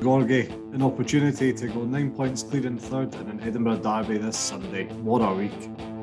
[0.00, 4.36] Gorgie, an opportunity to go nine points clear in third in an Edinburgh derby this
[4.36, 4.86] Sunday.
[4.86, 5.95] What a week!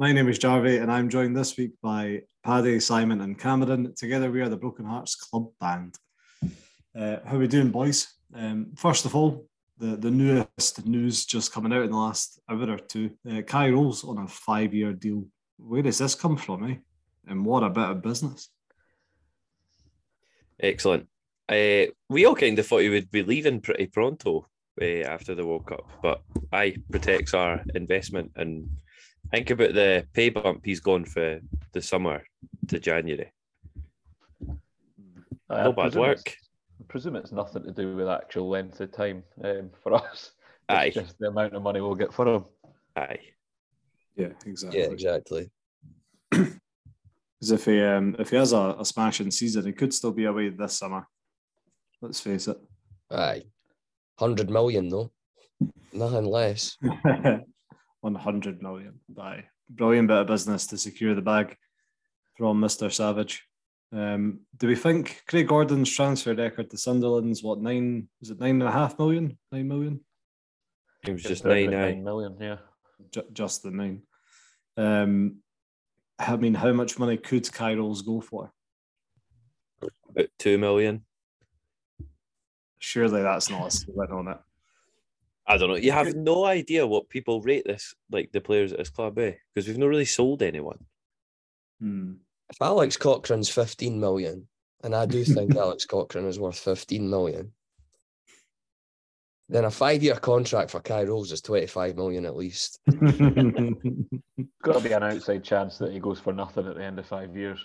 [0.00, 3.94] My name is Jarvie, and I'm joined this week by Paddy, Simon, and Cameron.
[3.94, 5.94] Together, we are the Broken Hearts Club Band.
[6.96, 8.08] Uh, how are we doing, boys?
[8.34, 12.70] Um, first of all, the, the newest news just coming out in the last hour
[12.70, 13.10] or two.
[13.30, 15.26] Uh, Kye Rowles on a five year deal.
[15.58, 16.76] Where does this come from, eh?
[17.28, 18.48] And what a bit of business.
[20.58, 21.08] Excellent.
[21.46, 24.48] Uh, we all kind of thought he would be leaving pretty pronto
[24.80, 28.70] uh, after the World Cup, but I protects our investment and
[29.30, 31.40] think about the pay bump he's gone for
[31.72, 32.22] the summer
[32.68, 33.32] to January.
[35.48, 36.36] I no bad work.
[36.80, 40.32] I presume it's nothing to do with actual length of time um, for us.
[40.68, 40.90] It's Aye.
[40.90, 42.44] just the amount of money we'll get for him.
[42.96, 43.18] Aye.
[44.16, 44.80] Yeah, exactly.
[44.80, 45.50] Yeah, exactly.
[46.30, 46.50] Because
[47.50, 50.48] if he um, if he has a, a smashing season, he could still be away
[50.50, 51.06] this summer.
[52.00, 52.58] Let's face it.
[53.10, 53.42] Aye.
[54.18, 55.10] 100 million, though.
[55.92, 56.76] Nothing less.
[58.00, 59.00] 100 million.
[59.18, 59.44] Aye.
[59.68, 61.56] Brilliant bit of business to secure the bag
[62.36, 62.92] from Mr.
[62.92, 63.44] Savage.
[63.92, 68.08] Um, do we think Craig Gordon's transfer record to Sunderland's what nine?
[68.20, 69.36] Was it nine and a half million?
[69.50, 70.00] Nine million?
[71.06, 71.70] It was just About nine.
[71.70, 72.56] Nine million, yeah.
[73.10, 74.02] Ju- just the nine.
[74.76, 75.36] Um,
[76.18, 78.52] I mean, how much money could Kye Rowles go for?
[80.08, 81.04] About two million.
[82.78, 84.38] Surely that's not a ceiling on it.
[85.50, 85.74] I don't know.
[85.74, 89.32] You have no idea what people rate this, like the players at this club, eh?
[89.52, 90.78] Because we've not really sold anyone.
[91.80, 92.12] Hmm.
[92.50, 94.46] If Alex Cochrane's 15 million,
[94.84, 97.50] and I do think Alex Cochrane is worth 15 million,
[99.48, 102.78] then a five year contract for Kye Rowles is 25 million at least.
[102.86, 107.06] Got to be an outside chance that he goes for nothing at the end of
[107.06, 107.58] five years.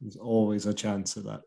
[0.00, 1.42] There's always a chance of that.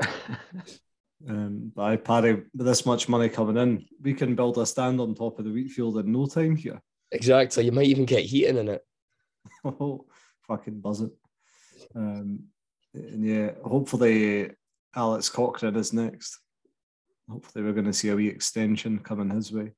[1.29, 4.99] Um, but I, Paddy, with this much money coming in, we can build a stand
[4.99, 6.81] on top of the wheat field in no time here.
[7.11, 7.65] exactly.
[7.65, 8.83] You might even get heating in it.
[9.65, 10.05] Oh,
[10.47, 11.11] fucking buzz it.
[11.95, 12.43] Um,
[12.93, 14.51] and yeah, hopefully
[14.95, 16.37] Alex Cochrane is next.
[17.29, 19.71] Hopefully we're going to see a wee extension coming his way.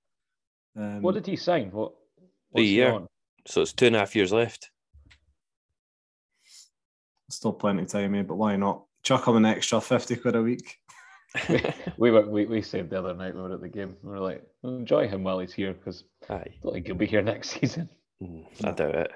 [0.78, 1.72] Um, What did he sign?
[1.72, 1.92] What?
[1.92, 3.00] A what's year.
[3.48, 4.70] So it's two and a half years left.
[7.30, 8.24] Still plenty of time, eh?
[8.24, 8.84] But why not?
[9.04, 10.78] Chuck him an extra 50 quid a week.
[11.98, 13.96] we were we, we said the other night we were at the game.
[14.04, 17.22] We were like, enjoy him while he's here because I don't think he'll be here
[17.22, 17.90] next season.
[18.22, 19.12] Mm, I doubt it.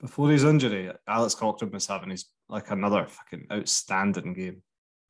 [0.00, 4.62] Before his injury, Alex Cochrane was having his like another fucking outstanding game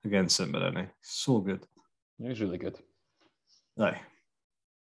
[0.05, 0.89] against St Mirren.
[1.03, 1.67] So good.
[2.19, 2.79] He was really good.
[3.79, 4.01] Aye.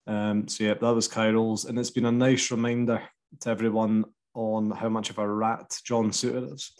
[0.07, 3.01] Um, so yeah, that was Kye and it's been a nice reminder
[3.41, 6.71] to everyone on how much of a rat John Souttar is.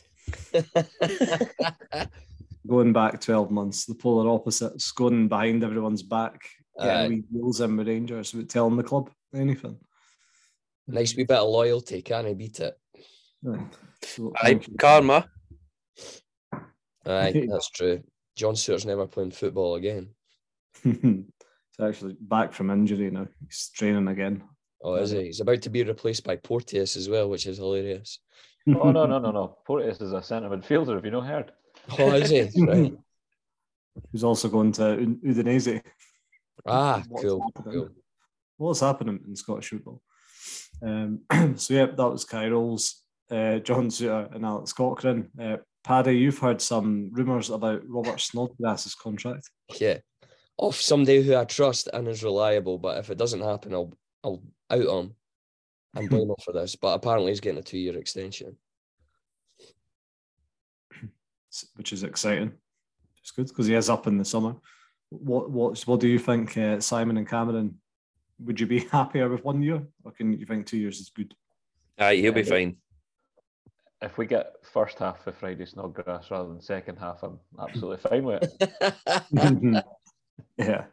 [2.68, 6.42] Going back 12 months, the polar opposites, going behind everyone's back,
[6.80, 6.86] Aye.
[6.86, 9.78] getting wee deals in with Rangers, without telling the club anything.
[10.88, 12.02] nice wee bit of loyalty.
[12.02, 12.78] Can I beat it?
[13.48, 13.66] Aye.
[14.04, 15.26] So, Aye, thank karma.
[17.06, 18.04] Aye, that's true.
[18.36, 20.10] John Stewart's never playing football again.
[20.84, 21.24] He's
[21.82, 23.28] actually back from injury now.
[23.46, 24.44] He's training again.
[24.82, 25.26] Oh, is he?
[25.26, 28.20] He's about to be replaced by Porteous as well, which is hilarious.
[28.68, 29.58] Oh no no no no!
[29.66, 30.96] Porteous is a centre midfielder.
[30.96, 31.52] Have you not heard?
[31.98, 32.62] Oh, is he?
[32.64, 32.94] Right.
[34.12, 35.82] He's also going to U- Udinese.
[36.66, 37.42] Ah, What's cool.
[37.56, 37.74] happening?
[37.80, 37.90] cool.
[38.58, 40.02] What's happening in Scottish football?
[40.82, 41.22] Um,
[41.56, 45.30] so yeah, that was Kye Rowles, uh, John Souttar, and Alex Cochrane.
[45.42, 49.50] Uh, Paddy, you've heard some rumours about Robert Snodgrass's contract.
[49.80, 50.00] Yeah.
[50.58, 54.44] Off somebody who I trust and is reliable, but if it doesn't happen, I'll I'll
[54.70, 55.16] out him
[55.96, 56.76] and blame him for this.
[56.76, 58.58] But apparently he's getting a two year extension.
[61.76, 62.54] Which is exciting.
[63.22, 64.56] It's good because he is up in the summer.
[65.10, 67.80] What what what do you think, uh, Simon and Cameron?
[68.40, 71.34] Would you be happier with one year, or can you think two years is good?
[71.98, 72.78] Aye, he'll be fine.
[74.02, 78.24] If we get first half of Friday Snodgrass rather than second half, I'm absolutely fine
[78.24, 79.86] with it.
[80.58, 80.86] yeah.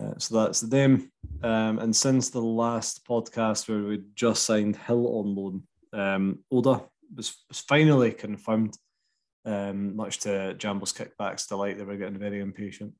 [0.00, 1.10] Uh, so that's them.
[1.42, 6.82] Um, and since the last podcast where we just signed Hill on loan, um, Oda
[7.14, 8.76] was, was finally confirmed,
[9.44, 11.78] um, much to Jambos Kickback's delight.
[11.78, 12.94] They were getting very impatient.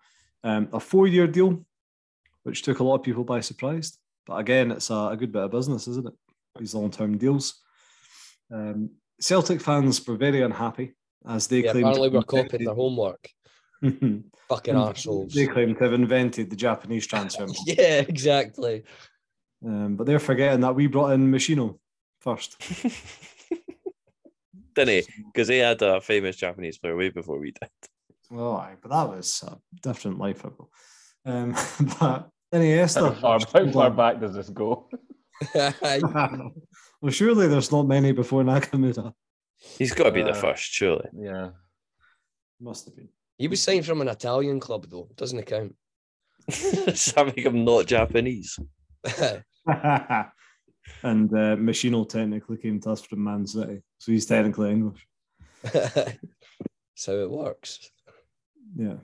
[0.45, 1.65] Um, a four year deal,
[2.43, 3.97] which took a lot of people by surprise.
[4.27, 6.15] But again, it's a, a good bit of business, isn't it?
[6.59, 7.61] These long term deals.
[8.51, 8.91] Um,
[9.21, 10.95] Celtic fans were very unhappy
[11.27, 11.87] as they Yeah, claimed.
[11.87, 13.29] apparently we're copying their homework.
[13.83, 15.33] Fucking arseholes.
[15.33, 17.47] They claim to have invented the Japanese transfer.
[17.67, 18.83] Yeah, exactly.
[19.65, 21.79] Um, but they're forgetting that we brought in Meshino
[22.21, 22.57] first.
[24.75, 25.23] Didn't he?
[25.33, 27.71] Because he had a famous Japanese player way before we did.
[28.31, 30.69] Oh, aye, but that was a different life ago.
[31.27, 31.55] Um,
[32.01, 33.11] but any How Esther?
[33.13, 34.89] far, how far back does this go?
[35.55, 39.13] well, surely there's not many before Nakamura.
[39.79, 41.09] He's got to be the Uh, first, surely.
[41.17, 41.51] Yeah.
[42.61, 43.09] Must have been.
[43.39, 45.09] he was signed from an Italian club though.
[45.17, 45.75] Doesn't account.
[46.49, 48.59] Does that make him not Japanese?
[51.03, 55.07] And uh, Meshino technically came to us from Man City, so he's technically English.
[55.63, 56.17] That's
[57.07, 57.91] how it works.
[58.77, 58.97] Yeah.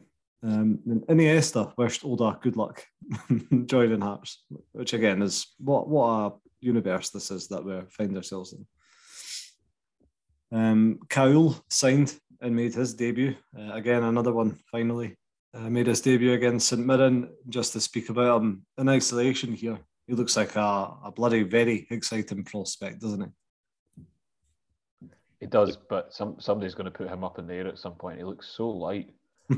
[0.43, 2.85] Um, and Iniesta wished Oda good luck
[3.67, 8.53] joining Hearts, which again is what what a universe this is that we find ourselves
[8.53, 8.67] in.
[10.57, 13.35] Um, Kaul signed and made his debut.
[13.59, 15.17] Uh, again, another one finally
[15.55, 17.31] uh, made his debut against St Mirren.
[17.49, 19.79] Just to speak about him in isolation here,
[20.09, 23.29] he looks like a, a bloody very exciting prospect, doesn't he?
[25.41, 27.95] It does, but some somebody's going to put him up in the air at some
[27.95, 28.19] point.
[28.19, 29.11] He looks so light.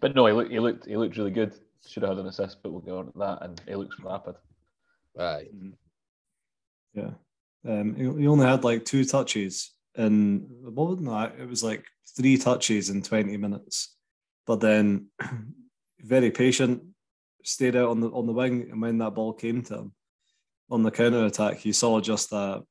[0.00, 1.54] But no, he looked he looked he looked really good.
[1.86, 3.38] Should have had an assist, but we'll go on to that.
[3.42, 4.34] And he looks rapid.
[5.16, 5.48] Right.
[6.94, 7.10] Yeah.
[7.66, 11.40] Um, he, he only had like two touches in what was that?
[11.40, 11.84] It was like
[12.16, 13.96] three touches in 20 minutes.
[14.46, 15.08] But then
[16.00, 16.82] very patient,
[17.44, 19.92] stayed out on the on the wing, and when that ball came to him
[20.70, 22.62] on the counter attack, you saw just a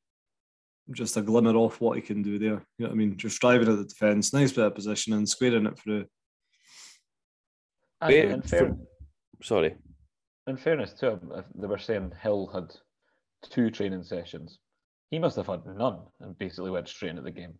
[0.92, 2.66] just a glimmer of what he can do there.
[2.78, 3.18] You know what I mean?
[3.18, 6.06] Just driving at the defence, nice bit of position and squaring it through.
[8.02, 8.76] And Wait, in, fair,
[9.42, 9.76] Sorry.
[10.48, 12.74] in fairness to him, they were saying Hill had
[13.50, 14.60] two training sessions.
[15.12, 17.56] He must have had none and basically went straight into the game.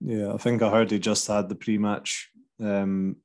[0.00, 2.30] Yeah, I think I heard he just had the pre-match
[2.60, 3.16] um,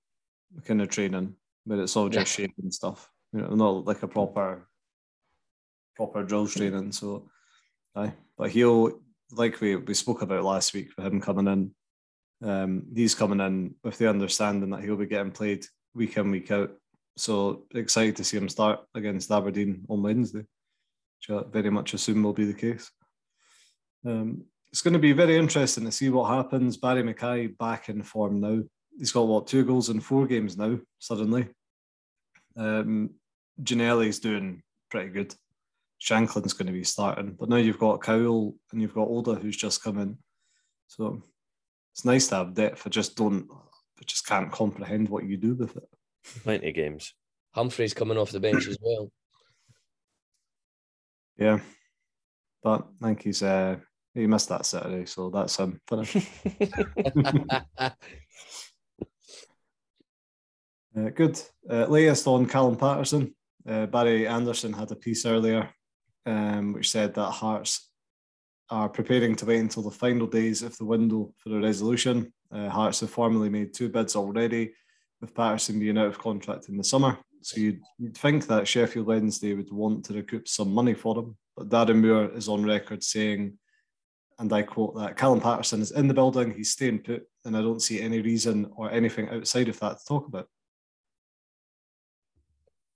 [0.66, 1.36] kind of training,
[1.66, 3.10] but it's all just shape and stuff.
[3.34, 4.68] You know, not like a proper
[5.96, 6.92] proper drill training.
[6.92, 7.30] So,
[7.96, 11.72] aye, but he'll like we we spoke about last week for him coming in.
[12.48, 16.52] Um, he's coming in with the understanding that he'll be getting played week in week
[16.52, 16.72] out.
[17.18, 22.24] So excited to see him start against Aberdeen on Wednesday, which I very much assume
[22.24, 22.90] will be the case.
[24.06, 26.78] Um, it's going to be very interesting to see what happens.
[26.78, 28.64] Barrie McKay back in form now.
[29.02, 30.78] He's got what two goals in four games now.
[31.00, 31.50] Suddenly,
[32.56, 33.10] um,
[33.64, 34.62] Ginnelly's doing
[34.92, 35.34] pretty good.
[36.00, 39.58] Shankland's going to be starting, but now you've got Cowell and you've got Oda who's
[39.58, 40.20] just come in.
[40.86, 41.24] So
[41.96, 42.86] it's nice to have depth.
[42.86, 45.90] I just don't, I just can't comprehend what you do with it.
[46.44, 47.12] Plenty of games.
[47.56, 49.12] Humphrey's coming off the bench as well.
[51.40, 51.58] Yeah,
[52.62, 53.78] but I think he's uh,
[54.14, 56.18] he missed that Saturday, so that's him finished.
[60.98, 61.42] Uh, good.
[61.70, 63.34] Uh, latest on Callum Paterson.
[63.68, 65.70] Uh, Barry Anderson had a piece earlier
[66.26, 67.90] um, which said that Hearts
[68.70, 72.32] are preparing to wait until the final days of the window for a resolution.
[72.52, 74.74] Uh, Hearts have formally made two bids already,
[75.20, 77.18] with Paterson being out of contract in the summer.
[77.42, 81.38] So you'd, you'd think that Sheffield Wednesday would want to recoup some money for him.
[81.58, 83.58] But Darren Moore is on record saying,
[84.40, 87.62] and I quote that Callum Paterson is in the building, he's staying put, and I
[87.62, 90.48] don't see any reason or anything outside of that to talk about.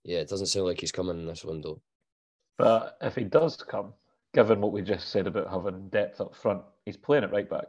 [0.06, 1.82] Yeah, it doesn't sound like he's coming in this window.
[2.58, 3.94] But if he does come,
[4.34, 7.66] given what we just said about having depth up front, he's playing it right back.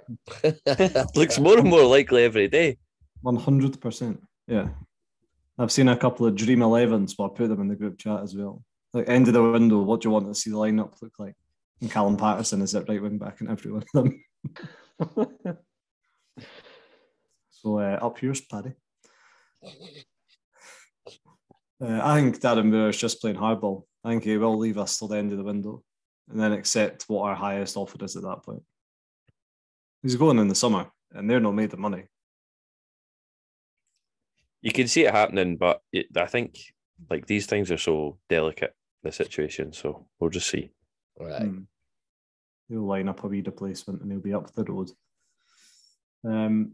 [1.17, 2.77] Looks more and more likely every day.
[3.23, 4.23] One hundred percent.
[4.47, 4.69] Yeah,
[5.59, 8.23] I've seen a couple of dream 11s, but I put them in the group chat
[8.23, 8.63] as well.
[8.93, 11.35] Like end of the window, what do you want to see the lineup look like?
[11.81, 15.59] And Callum Paterson is at right wing back in every one of them.
[17.51, 18.73] So uh, up yours, Paddy.
[21.83, 23.85] Uh, I think Darren Moore is just playing hardball.
[24.03, 25.83] I think he will leave us till the end of the window,
[26.31, 28.63] and then accept what our highest offer is at that point.
[30.03, 32.05] He's going in the summer, and they're not made of money.
[34.63, 36.59] You can see it happening, but it, I think
[37.11, 39.73] like these things are so delicate, the situation.
[39.73, 40.71] So we'll just see.
[41.21, 41.43] right.
[41.43, 41.61] Hmm.
[42.69, 44.91] He'll line up a wee replacement and he'll be up the road.
[46.25, 46.73] Um,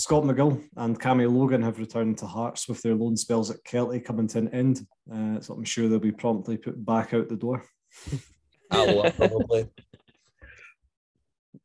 [0.00, 4.02] Scott McGill and Cammy Logan have returned to Hearts with their loan spells at Kelty
[4.02, 4.86] coming to an end.
[5.12, 7.66] Uh, so I'm sure they'll be promptly put back out the door.
[8.72, 9.68] Alloa, probably.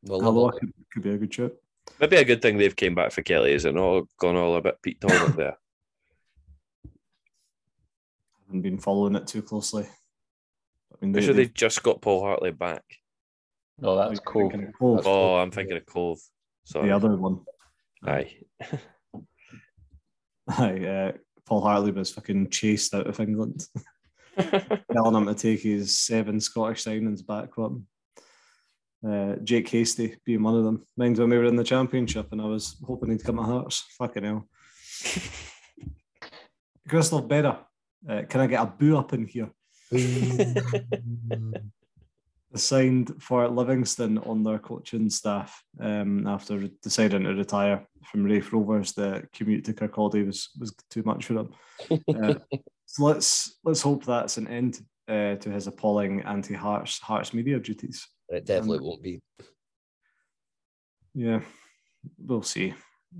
[0.02, 1.62] Well, Hello, could, could be a good trip.
[1.98, 4.60] Maybe a good thing they've came back for Kelty, is it not gone all a
[4.60, 5.56] bit Pete Talbot there?
[8.48, 9.84] haven't been following it too closely.
[9.84, 12.84] I mean, I'm sure they just got Paul Hartley back.
[13.78, 14.50] No, that's cool.
[14.78, 16.18] Cove, Oh, I'm thinking of Cove.
[16.64, 16.88] Sorry.
[16.88, 17.40] the other one.
[18.06, 18.36] Aye.
[20.48, 21.12] Aye, uh,
[21.44, 23.66] Paul Hartley was fucking chased out of England,
[24.36, 27.56] telling him to take his seven Scottish signings back.
[27.56, 27.72] What?
[29.06, 30.84] Uh, Jake Hastie being one of them.
[30.96, 33.84] Mind when we were in the championship and I was hoping he'd come at Hearts.
[33.98, 34.48] Fucking hell.
[36.88, 37.58] Christophe Berra,
[38.08, 39.50] uh, can I get a boo up in here?
[42.54, 48.92] Signed for Livingston on their coaching staff um, after deciding to retire from Raith Rovers.
[48.92, 51.50] The commute to Kirkcaldy was was too much for him.
[51.90, 52.34] Uh,
[52.86, 58.06] so let's let's hope that's an end uh, to his appalling anti-Hearts Hearts media duties.
[58.28, 59.20] It definitely won't be.
[61.14, 61.40] Yeah,
[62.18, 62.74] we'll see.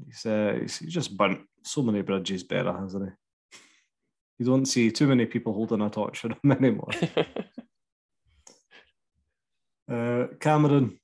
[0.04, 3.58] He's, uh, he's, he's just burnt so many bridges better, hasn't he?
[4.38, 6.90] You don't see too many people holding a torch for him anymore.
[9.88, 10.98] Uh, Cameron,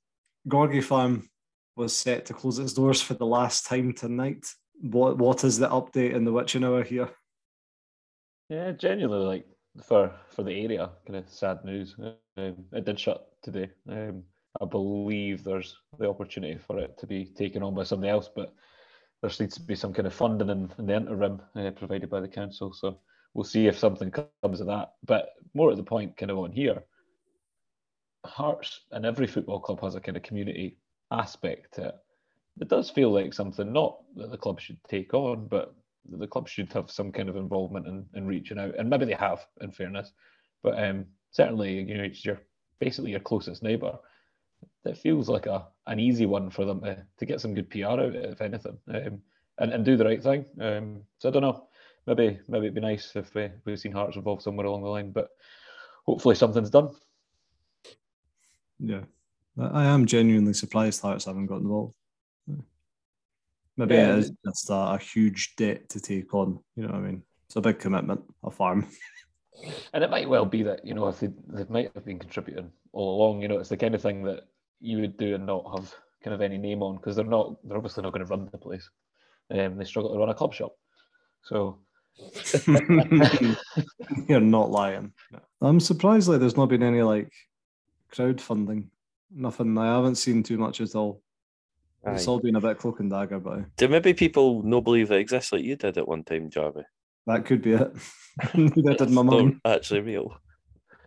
[0.45, 1.29] Gorgie Farm
[1.75, 4.45] was set to close its doors for the last time tonight.
[4.81, 7.09] What what is the update in the witching hour here?
[8.49, 9.45] Yeah, genuinely, like
[9.83, 11.95] for for the area, kind of sad news.
[12.37, 13.69] Um, it did shut today.
[13.89, 14.23] Um,
[14.61, 18.53] I believe there's the opportunity for it to be taken on by somebody else, but
[19.21, 22.19] there needs to be some kind of funding in, in the interim uh, provided by
[22.19, 22.71] the council.
[22.73, 22.99] So
[23.33, 24.93] we'll see if something comes of that.
[25.05, 26.83] But more at the point, kind of on here,
[28.25, 30.77] Hearts and every football club has a kind of community
[31.13, 31.95] aspect to it.
[32.61, 35.73] It does feel like something not that the club should take on, but
[36.09, 39.13] the club should have some kind of involvement in, in reaching out, and maybe they
[39.13, 40.11] have, in fairness.
[40.61, 42.41] But um, certainly, you know, it's your
[42.79, 43.97] basically your closest neighbour.
[44.85, 47.85] It feels like a an easy one for them to, to get some good PR
[47.85, 49.21] out of it, if anything, um,
[49.59, 50.45] and and do the right thing.
[50.59, 51.67] Um, so I don't know.
[52.05, 55.11] Maybe maybe it'd be nice if we we've seen Hearts involved somewhere along the line,
[55.11, 55.29] but
[56.05, 56.89] hopefully something's done.
[58.79, 59.03] Yeah,
[59.59, 61.93] I am genuinely surprised Hearts haven't got involved.
[63.77, 64.13] Maybe Yeah.
[64.13, 66.59] it is just a, a huge debt to take on.
[66.75, 67.23] You know what I mean?
[67.47, 68.87] It's a big commitment, a farm.
[69.93, 72.71] And it might well be that you know if they they might have been contributing
[72.91, 73.41] all along.
[73.41, 74.41] You know, it's the kind of thing that
[74.81, 75.93] you would do and not have
[76.23, 78.57] kind of any name on because they're not they're obviously not going to run the
[78.57, 78.89] place.
[79.51, 80.75] Um, they struggle to run a club shop.
[81.43, 81.79] So
[84.27, 85.13] You're not lying.
[85.61, 87.31] I'm surprised like there's not been any like
[88.13, 88.85] crowdfunding.
[89.35, 89.77] Nothing.
[89.77, 91.21] I haven't seen too much at all.
[92.05, 95.19] It's all been a bit cloak and dagger, but Do maybe people no believe it
[95.21, 96.83] exists like you did at one time, Jarvie?
[97.27, 97.93] that could be it.
[98.53, 99.61] that did my mum.
[99.63, 100.35] actually real.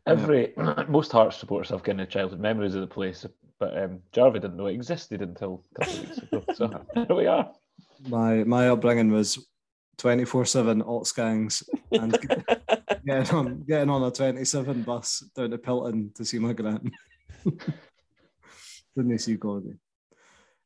[0.07, 0.55] every
[0.89, 3.27] most Hearts supporters have kind of childhood memories of the place,
[3.61, 6.45] but um, Jarvie didn't know it existed until a couple of weeks ago.
[6.55, 7.53] So here we are.
[8.09, 9.47] My my upbringing was
[9.99, 12.19] twenty four seven alt gangs and
[13.07, 16.91] getting on getting on a twenty seven bus down to Pilton to see my gran.
[18.97, 19.75] Didn't they see Gordy.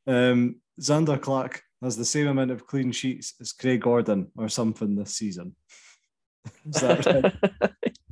[0.07, 4.95] Um, Zander Clark has the same amount of clean sheets as Craig Gordon or something
[4.95, 5.55] this season.
[6.65, 7.33] Is that right?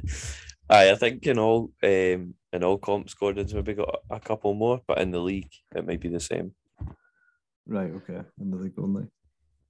[0.69, 4.81] Aye, I think in all um, in all comps, Gordon's maybe got a couple more,
[4.87, 6.53] but in the league, it might be the same.
[7.65, 8.21] right, okay.
[8.39, 9.07] In the league only.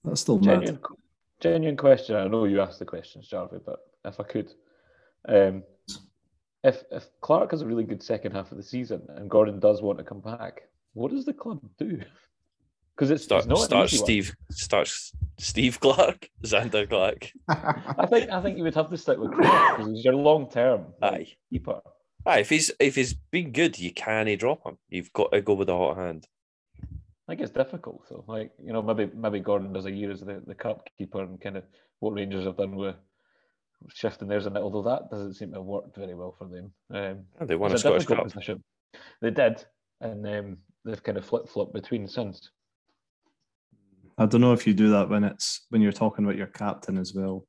[0.04, 0.62] That's still mad.
[0.62, 0.80] Genuine,
[1.40, 2.16] genuine question.
[2.16, 4.52] I know you asked the questions, Jarvie, but if I could,
[5.28, 5.64] um,
[6.64, 9.82] if if Clark has a really good second half of the season and Gordon does
[9.82, 10.64] want to come back,
[10.94, 12.02] what does the club do?
[12.96, 14.06] Because it's, Start it's not starts easy one.
[14.06, 17.32] Steve starts Steve Clark, Zander Clark.
[17.48, 20.50] I think I think you would have to stick with Clark because he's your long
[20.50, 21.28] term Aye.
[21.50, 21.80] keeper.
[22.26, 24.78] Aye, if he's if he's been good, you can't drop him.
[24.90, 26.28] You've got to go with the hot hand.
[26.84, 28.04] I think it's difficult.
[28.10, 31.22] So, like you know, maybe maybe Gordon does a year as the, the cup keeper
[31.22, 31.64] and kind of
[32.00, 32.96] what Rangers have done with
[33.88, 34.62] shifting theirs in it.
[34.62, 36.72] Although that doesn't seem to have worked very well for them.
[36.94, 38.24] Um, they won a Scottish Cup.
[38.24, 38.64] position.
[39.22, 39.64] They did,
[40.02, 42.50] and um, they've kind of flip flop between since.
[44.18, 46.98] I don't know if you do that when it's when you're talking about your captain
[46.98, 47.46] as well.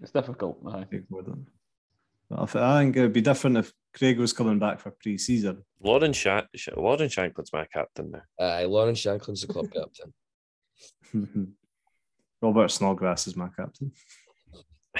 [0.00, 0.58] It's difficult.
[0.66, 1.46] I think Gordon.
[2.30, 5.62] But I think it'd be different if Craig was coming back for pre-season.
[5.82, 8.22] Lawrence Shank, Lawrence Shankland's my captain now.
[8.44, 10.14] Aye, Lawrence Shankland's the club captain.
[12.42, 13.92] Robert Snodgrass is my captain.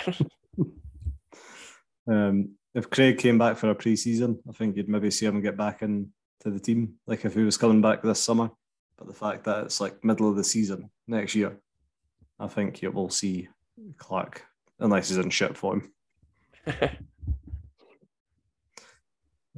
[2.06, 5.56] um, if Craig came back for a pre-season, I think you'd maybe see him get
[5.56, 6.11] back into
[6.44, 8.50] the team, like if he was coming back this summer.
[8.96, 11.58] But the fact that it's like middle of the season next year,
[12.38, 13.49] I think you will see
[13.96, 14.42] Clark,
[14.78, 15.92] unless he's in shit form.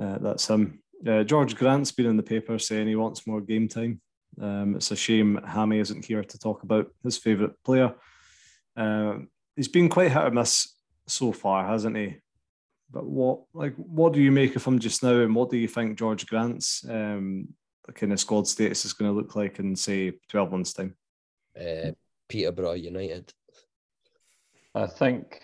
[0.01, 0.83] Uh, that's him.
[1.07, 4.01] Uh, George Grant's been in the paper saying he wants more game time.
[4.41, 7.95] Um, it's a shame Hammy isn't here to talk about his favourite player.
[8.77, 10.76] Um, he's been quite hit or miss
[11.07, 12.17] so far, hasn't he?
[12.91, 15.69] but what like what do you make of him just now, and what do you
[15.69, 17.49] think George Grant's um,
[17.95, 20.95] kind of squad status is going to look like in say twelve months' time?
[21.59, 21.93] Uh,
[22.29, 23.33] Peterborough United.
[24.75, 25.41] I think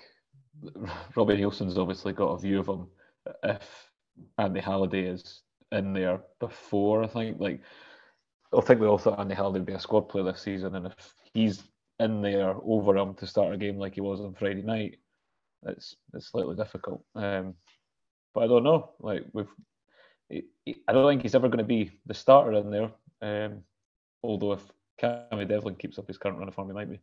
[1.17, 2.87] Robbie Neilson's obviously got a view of him.
[3.43, 3.91] If
[4.39, 5.43] Andy Halliday is
[5.73, 7.61] in there before, I think like
[8.57, 10.87] I think we all thought Andy Halliday would be a squad player this season, and
[10.87, 11.63] if he's
[11.99, 14.99] in there over him to start a game like he was on Friday night,
[15.67, 17.05] it's it's slightly difficult.
[17.15, 17.55] Um,
[18.35, 18.91] but I don't know.
[19.01, 19.51] Like we've,
[20.89, 22.91] I don't think he's ever going to be the starter in there.
[23.21, 23.63] Um,
[24.23, 24.63] although if
[25.01, 27.01] Cammy Devlin keeps up his current run of form, he might be.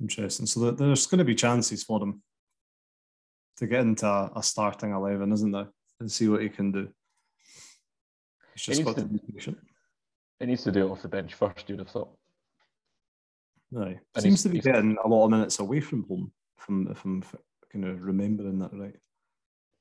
[0.00, 0.46] Interesting.
[0.46, 2.22] So there's going to be chances for him
[3.58, 5.68] to get into a, starting eleven, isn't there,
[6.00, 6.88] and see what he can do.
[8.54, 9.58] He's just he got to, to be patient.
[10.40, 11.68] He needs to do it off the bench first.
[11.68, 12.16] You'd have thought.
[13.70, 16.32] No, seems to be getting a lot of minutes away from home.
[16.64, 17.22] If I'm, if I'm
[17.70, 18.96] kind of remembering that right.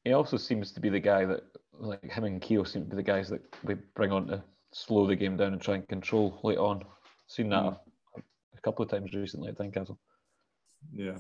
[0.04, 1.44] He also seems to be the guy that,
[1.80, 5.08] like him and Keogh, seem to be the guys that we bring on to slow
[5.08, 6.84] the game down and try and control late on.
[7.28, 7.78] Seen that mm.
[8.18, 9.98] a, a, couple of times recently at Tynecastle.
[10.94, 11.16] Yeah.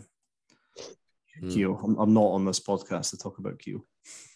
[1.41, 1.53] Mm.
[1.53, 3.85] Keogh, I'm, I'm, not on this podcast to talk about Keogh.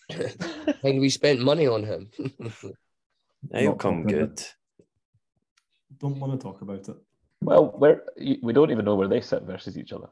[0.84, 2.10] and we spent money on him.
[3.54, 4.42] He'll come good.
[5.98, 6.96] Don't want to talk about it.
[7.42, 8.04] Well, where
[8.42, 10.08] we don't even know where they sit versus each other.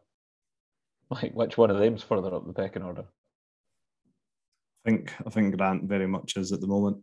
[1.11, 3.03] Like which one of them's further up the pecking order?
[3.03, 6.97] I think I think Grant very much is at the moment.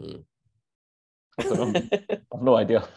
[0.00, 0.20] Hmm.
[1.40, 2.88] I have no idea.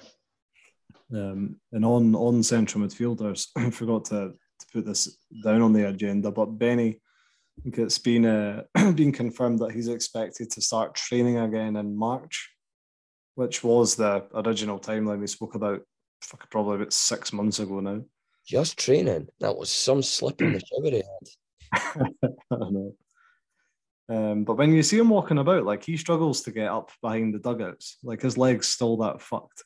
[1.12, 5.88] Um, and on on central midfielders, I forgot to, to put this down on the
[5.88, 6.89] agenda, but Beni,
[7.57, 11.98] I think it's been uh, been confirmed that he's expected to start training again in
[11.98, 12.51] March
[13.38, 15.79] which was the original timeline we spoke about
[16.50, 18.01] probably about six months ago now.
[18.47, 19.27] Just training.
[19.41, 22.31] That was some slip in the sugar he had.
[22.51, 22.95] I know.
[24.09, 27.33] Um, but when you see him walking about, like he struggles to get up behind
[27.33, 27.97] the dugouts.
[28.03, 29.63] Like his legs still that fucked.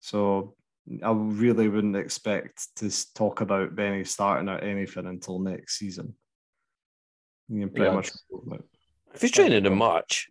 [0.00, 0.54] So
[1.02, 6.14] I really wouldn't expect to talk about Beni starting or anything until next season.
[7.48, 8.12] You pretty yeah, much.
[9.14, 10.28] If he's training in March,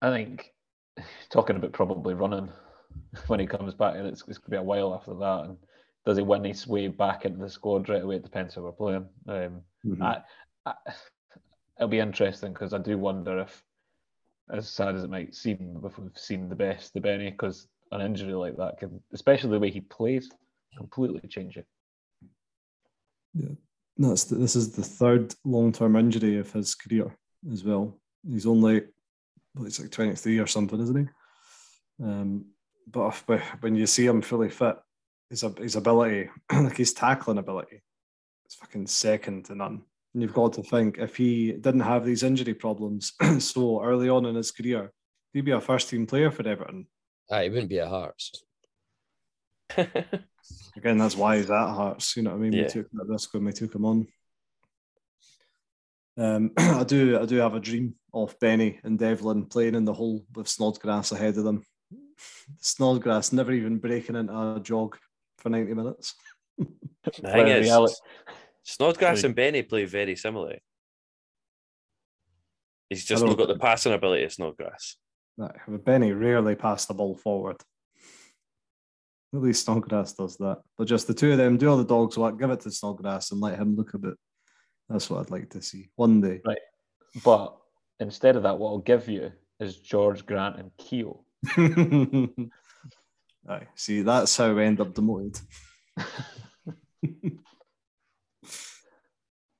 [0.00, 0.52] I think
[1.30, 2.50] talking about probably running
[3.26, 5.44] when he comes back, and it's, it's going to be a while after that.
[5.44, 5.56] And
[6.04, 8.16] does he win his way back into the squad right away?
[8.16, 9.08] It depends who we're playing.
[9.28, 10.02] Um, mm-hmm.
[10.02, 10.22] I,
[10.66, 10.74] I,
[11.78, 13.62] it'll be interesting because I do wonder if,
[14.52, 18.00] as sad as it might seem, if we've seen the best the Beni, because an
[18.00, 20.30] injury like that can, especially the way he plays,
[20.76, 21.66] completely change it.
[23.34, 23.54] Yeah,
[23.96, 27.16] that's the, this is the third long-term injury of his career
[27.52, 27.96] as well.
[28.28, 28.82] He's only
[29.54, 32.04] well, he's like 23 or something, isn't he?
[32.04, 32.46] Um,
[32.90, 34.76] but if, when you see him fully fit,
[35.28, 37.82] his, his ability, like his tackling ability,
[38.44, 39.82] it's fucking second to none.
[40.12, 44.26] And you've got to think if he didn't have these injury problems so early on
[44.26, 44.92] in his career,
[45.32, 46.86] he'd be a first team player for Everton.
[47.30, 48.42] Ah, he wouldn't be at Hearts.
[49.76, 52.16] Again, that's why he's at Hearts.
[52.16, 52.52] You know what I mean?
[52.54, 52.62] Yeah.
[52.62, 54.06] We took that risk when we took him on.
[56.16, 59.92] Um, I do I do have a dream of Beni and Devlin playing in the
[59.92, 61.62] hole with Snodgrass ahead of them.
[62.60, 64.96] Snodgrass never even breaking into a jog
[65.38, 66.14] for 90 minutes.
[66.58, 66.66] the
[67.22, 68.00] thing is,
[68.62, 70.60] Snodgrass and Beni play very similarly.
[72.88, 74.96] He's just not got the passing ability of Snodgrass.
[75.36, 75.84] Right.
[75.84, 77.56] Beni rarely passed the ball forward.
[79.32, 80.58] At least Snodgrass does that.
[80.76, 83.30] But just the two of them do all the dogs work, give it to Snodgrass
[83.30, 84.14] and let him look a bit
[84.90, 86.40] that's what I'd like to see one day.
[86.44, 86.58] Right.
[87.24, 87.56] But
[88.00, 89.30] instead of that, what I'll give you
[89.60, 91.24] is George Grant and Keogh.
[93.48, 93.66] Aye.
[93.74, 95.38] See, that's how we end up demoted.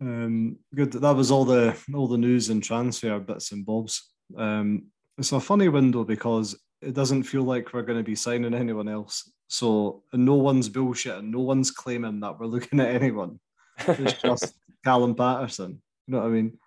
[0.01, 0.93] um, good.
[0.93, 4.13] That was all the all the news and transfer bits and bobs.
[4.37, 4.87] Um,
[5.19, 8.89] it's a funny window because it doesn't feel like we're going to be signing anyone
[8.89, 9.31] else.
[9.49, 13.41] So no one's bullshit and no one's claiming that we're looking at anyone.
[13.79, 15.83] It's just Callum Paterson.
[16.07, 16.59] You know what I mean?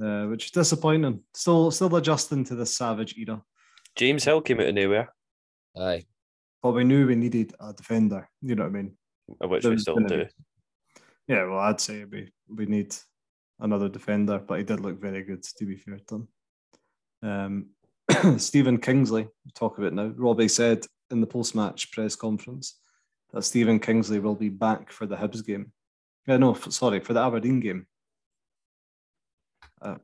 [0.00, 1.20] Uh, which is disappointing.
[1.34, 3.42] Still, still adjusting to the savage era.
[3.96, 5.12] James Hill came out of nowhere.
[5.76, 6.04] Aye.
[6.62, 8.28] But we knew we needed a defender.
[8.40, 8.96] You know what I mean?
[9.26, 10.24] Which we still do.
[10.24, 10.30] Be,
[11.28, 12.94] yeah, well, I'd say we we need
[13.60, 15.42] another defender, but he did look very good.
[15.42, 16.28] To be fair to him.
[17.22, 17.66] Um,
[18.38, 20.12] Stephen Kingsley, talk about now.
[20.16, 22.78] Robbie said in the post-match press conference
[23.32, 25.72] that Stephen Kingsley will be back for the Hibs game.
[26.26, 27.86] Yeah, no, sorry, for the Aberdeen game.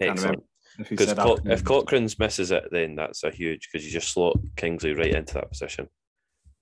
[0.00, 0.44] Excellent.
[0.88, 4.94] Because Co- if Cochrane's misses it, then that's a huge because you just slot Kingsley
[4.94, 5.88] right into that position.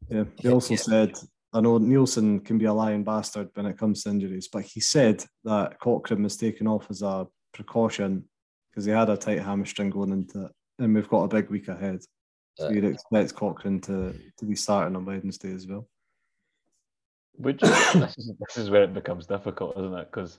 [0.09, 0.81] Yeah, he also yeah.
[0.81, 1.19] said
[1.53, 4.79] I know Neilson can be a lying bastard when it comes to injuries, but he
[4.79, 8.25] said that Cochrane was taken off as a precaution
[8.71, 11.69] because he had a tight hamstring going into it, and we've got a big week
[11.69, 12.01] ahead.
[12.59, 15.89] So you'd expect Cochrane to, to be starting on Wednesday as well.
[17.37, 20.11] Which this is this is where it becomes difficult, isn't it?
[20.11, 20.39] Because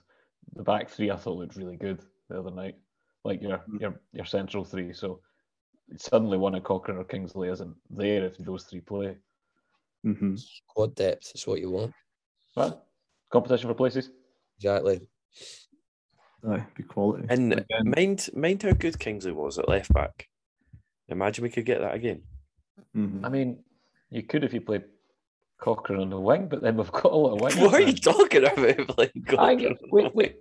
[0.56, 2.76] the back three I thought looked really good the other night,
[3.24, 3.82] like your Mm.
[3.82, 4.94] your your central three.
[4.94, 5.22] So
[5.98, 9.18] suddenly one of Cochrane or Kingsley isn't there if those three play.
[10.04, 11.94] hmm Squad depth is what you want.
[12.56, 12.86] Well,
[13.30, 14.12] competition for places.
[14.58, 15.08] Exactly.
[16.48, 17.28] Aye, be quality.
[17.30, 20.28] And Again, mind, mind how good Kingsley was at left back.
[21.10, 22.24] Imagine we could get that again.
[22.96, 23.26] mhm.
[23.26, 23.64] I mean,
[24.12, 24.84] you could if you played
[25.60, 27.64] Cochrane on the wing, but then we've got a lot of wing.
[27.64, 28.98] What are you talking about?
[28.98, 30.38] Like, I get- wait, wait.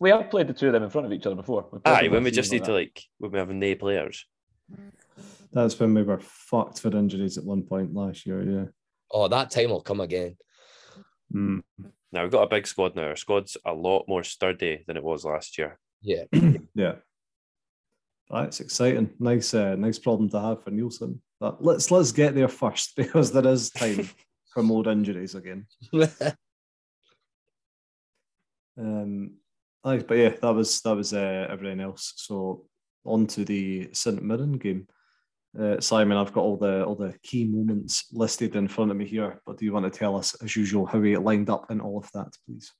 [0.00, 1.66] We have played the two of them in front of each other before.
[1.70, 4.26] We've Aye, when we just season need to like when we have no players.
[5.52, 8.42] That's when we were fucked for injuries at one point last year.
[8.42, 8.64] Yeah.
[9.10, 10.36] Oh, that time will come again.
[11.32, 11.62] Mm.
[12.12, 13.08] Now we've got a big squad now.
[13.08, 15.78] Our squad's a lot more sturdy than it was last year.
[16.02, 16.24] Yeah.
[16.74, 16.96] Yeah.
[18.28, 19.10] That's exciting.
[19.18, 21.20] Nice, uh, nice problem to have for Neilson.
[21.40, 24.08] But let's let's get there first because there is time
[24.56, 25.66] for more injuries again.
[28.78, 29.38] Um,
[29.84, 32.12] aye, but yeah, that was that was uh, everything else.
[32.16, 32.66] So
[33.06, 34.86] on to the St Mirren game.
[35.58, 39.06] Uh, Simon, I've got all the all the key moments listed in front of me
[39.06, 39.40] here.
[39.46, 41.96] But do you want to tell us, as usual, how we lined up in all
[41.96, 42.70] of that, please?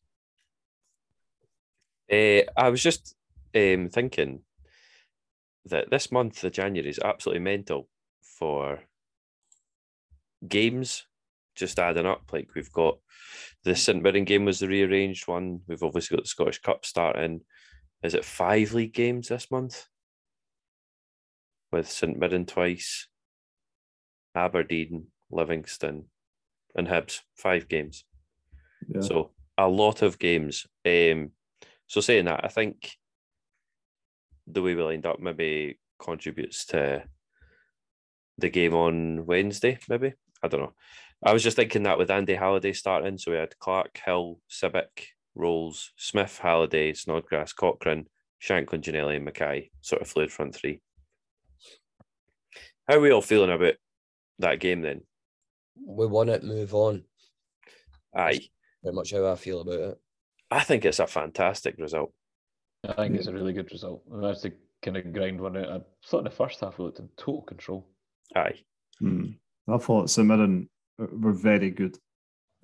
[2.12, 3.16] Uh, I was just
[3.54, 4.40] um, thinking
[5.64, 7.88] that this month of January is absolutely mental
[8.20, 8.80] for
[10.46, 11.06] games
[11.56, 12.30] just adding up.
[12.32, 12.98] Like we've got
[13.64, 15.60] the St Mirren game was the rearranged one.
[15.66, 17.40] We've obviously got the Scottish Cup starting.
[18.02, 19.86] Is it five league games this month?
[21.72, 23.08] With St Mirren twice,
[24.34, 26.04] Aberdeen, Livingston,
[26.76, 27.20] and Hibs.
[27.34, 28.04] Five games.
[28.88, 29.00] Yeah.
[29.00, 30.66] So a lot of games.
[30.84, 31.32] Um,
[31.88, 32.92] so saying that, I think
[34.46, 37.02] the way we lined up maybe contributes to
[38.38, 39.78] the game on Wednesday.
[39.88, 40.74] Maybe I don't know.
[41.26, 45.08] I was just thinking that with Andy Halliday starting, so we had Clark, Hill, Sibbick,
[45.34, 48.06] Rowles, Smith, Halliday, Snodgrass, Cochrane,
[48.40, 50.80] Shankland, Ginnelly, and McKay, sort of fluid front three.
[52.86, 53.74] How are we all feeling about
[54.38, 55.00] that game then?
[55.84, 57.02] we won it, move on.
[58.14, 58.40] Aye,
[58.84, 59.98] Very much how I feel about it.
[60.52, 62.12] I think it's a fantastic result.
[62.88, 64.04] I think it's a really good result.
[64.12, 65.68] And that's to kind of grind one out.
[65.68, 67.88] I thought in the first half we looked in total control.
[68.36, 68.60] Aye.
[69.00, 69.24] Hmm.
[69.68, 71.96] I thought St Mirren were very good.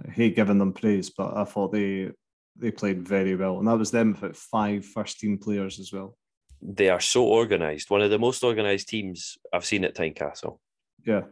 [0.06, 2.10] I hate giving them praise, but I thought they
[2.56, 6.16] they played very well, and that was them with five first team players as well.
[6.60, 7.90] They are so organised.
[7.90, 10.58] One of the most organised teams I've seen at Tynecastle.
[11.04, 11.22] Yeah,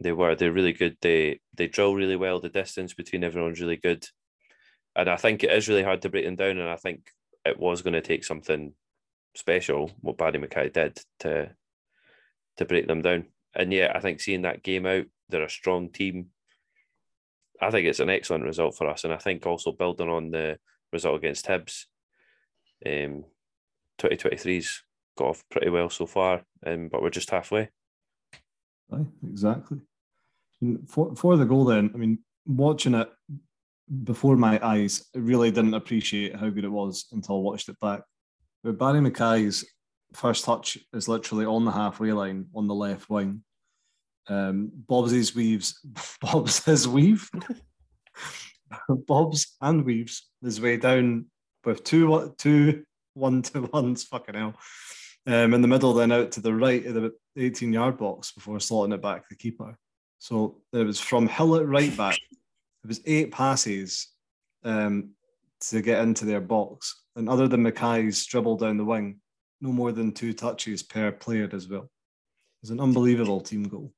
[0.00, 0.34] They were.
[0.34, 0.96] They're really good.
[1.00, 2.40] They they drill really well.
[2.40, 4.06] The distance between everyone's really good,
[4.96, 6.58] and I think it is really hard to break them down.
[6.58, 7.10] And I think
[7.44, 8.74] it was going to take something
[9.34, 11.50] special what Barrie McKay did to
[12.58, 13.26] to break them down.
[13.54, 16.26] And yeah, I think seeing that game out, they're a strong team.
[17.60, 20.58] I think it's an excellent result for us, and I think also building on the
[20.92, 21.86] result against Hibs,
[22.86, 23.24] um,
[24.00, 24.82] 2023's
[25.16, 27.68] got off pretty well so far, um, but we're just halfway.
[28.92, 29.78] aye, exactly.
[30.88, 33.08] For for the goal, then I mean, watching it
[34.04, 37.80] before my eyes, I really didn't appreciate how good it was until I watched it
[37.80, 38.02] back.
[38.62, 39.64] But Barrie McKay's
[40.14, 43.42] first touch is literally on the halfway line on the left wing.
[44.28, 45.80] Um, Bob's weaves,
[46.20, 47.28] Bob's his weave,
[48.88, 51.26] Bob's and weaves his way down
[51.64, 54.04] with two two one to ones.
[54.04, 54.54] Fucking hell.
[55.26, 58.58] Um, in the middle, then out to the right of the 18 yard box before
[58.58, 59.76] slotting it back to the keeper.
[60.18, 62.18] So it was from Hill at right back.
[62.32, 64.08] It was eight passes
[64.64, 65.10] um,
[65.68, 67.04] to get into their box.
[67.14, 69.20] And other than McKay's dribble down the wing,
[69.60, 71.82] no more than two touches per player as well.
[71.82, 73.92] It was an unbelievable team goal.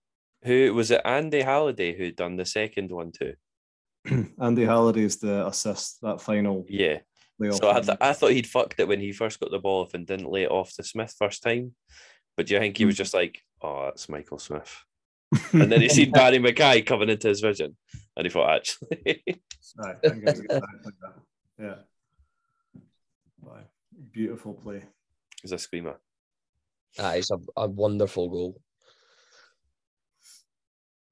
[0.44, 1.00] Who was it?
[1.04, 3.34] Andy Halliday who done the second one too.
[4.40, 6.98] Andy Halliday's the assist that final Yeah.
[7.52, 9.94] So I, th- I thought he'd fucked it when he first got the ball off
[9.94, 11.74] and didn't lay it off to Smith first time.
[12.36, 14.84] But do you think he was just like, oh, that's Michael Smith?
[15.52, 17.76] And then he seen Barrie McKay coming into his vision,
[18.16, 19.22] and he thought, actually,
[19.76, 20.92] Right, I think it was exactly.
[21.58, 21.74] Yeah.
[23.40, 23.60] Wow.
[24.12, 24.82] Beautiful play.
[25.42, 25.96] he's a screamer.
[26.98, 28.60] Ah, it's a, a wonderful goal.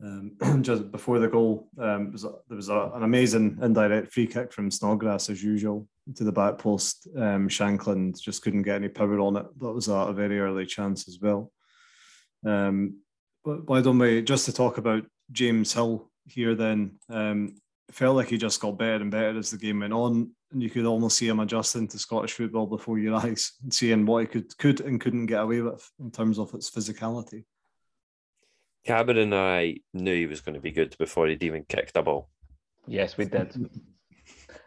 [0.03, 4.53] Um, just before the goal, um, was there was a, an amazing indirect free kick
[4.53, 5.87] from Snodgrass as usual
[6.17, 7.09] to the back post.
[7.17, 9.47] Um, Shankland just couldn't get any power on it.
[9.61, 11.53] That was a, a very early chance as well.
[12.45, 12.99] Um,
[13.45, 16.55] but why don't we just to talk about James Hill here.
[16.55, 17.57] Then um,
[17.91, 20.71] felt like he just got better and better as the game went on, and you
[20.71, 24.27] could almost see him adjusting to Scottish football before your eyes, and seeing what he
[24.27, 27.45] could could and couldn't get away with in terms of its physicality.
[28.85, 32.03] Cameron and I knew he was going to be good before he'd even kicked a
[32.03, 32.29] ball.
[32.87, 33.55] Yes, we did.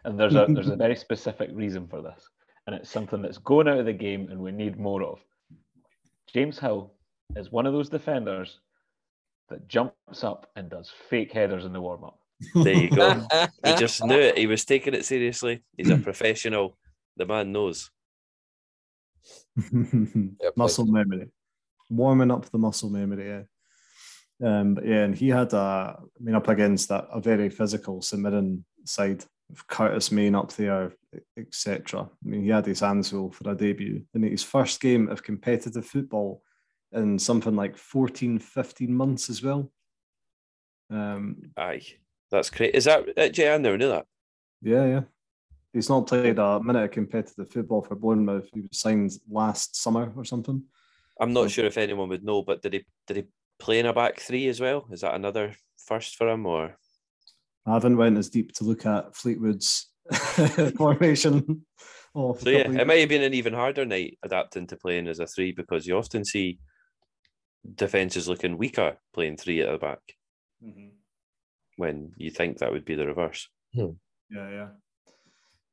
[0.04, 2.28] And there's a there's a very specific reason for this,
[2.66, 5.18] and it's something that's going out of the game, and we need more of.
[6.32, 6.92] James Hill
[7.34, 8.60] is one of those defenders
[9.48, 12.18] that jumps up and does fake headers in the warm up.
[12.54, 13.26] There you go.
[13.64, 14.38] he just knew it.
[14.38, 15.62] He was taking it seriously.
[15.76, 16.76] He's a professional.
[17.16, 17.90] The man knows.
[20.56, 21.28] muscle memory,
[21.90, 23.26] warming up the muscle memory.
[23.26, 23.42] Yeah.
[24.44, 28.02] Um, but yeah, and he had a, I mean, up against that a very physical
[28.14, 30.92] Mirren side, with Curtis Main up there,
[31.38, 32.02] etc.
[32.02, 35.22] I mean, he had his hands full for a debut in his first game of
[35.22, 36.42] competitive football
[36.92, 39.70] in something like 14, 15 months as well.
[40.90, 41.82] Um, Aye,
[42.30, 42.74] that's great.
[42.74, 43.52] Is that uh, Jay?
[43.52, 44.06] I never knew that.
[44.62, 45.00] yeah, yeah.
[45.72, 48.48] He's not played a minute of competitive football for Bournemouth.
[48.54, 50.62] He was signed last summer or something.
[51.20, 53.24] I'm not sure if anyone would know, but did he did he
[53.58, 54.86] play in a back three as well?
[54.90, 56.76] Is that another first for him or?
[57.66, 59.90] I haven't went as deep to look at Fleetwood's
[60.76, 61.64] formation.
[62.14, 65.08] of a So yeah, it might have been an even harder night adapting to playing
[65.08, 66.58] as a three because you often see
[67.74, 69.98] defenses looking weaker playing three at the back
[70.64, 70.92] Mhm.
[71.76, 73.48] when you think that would be the reverse.
[73.72, 73.88] Yeah,
[74.30, 74.68] yeah.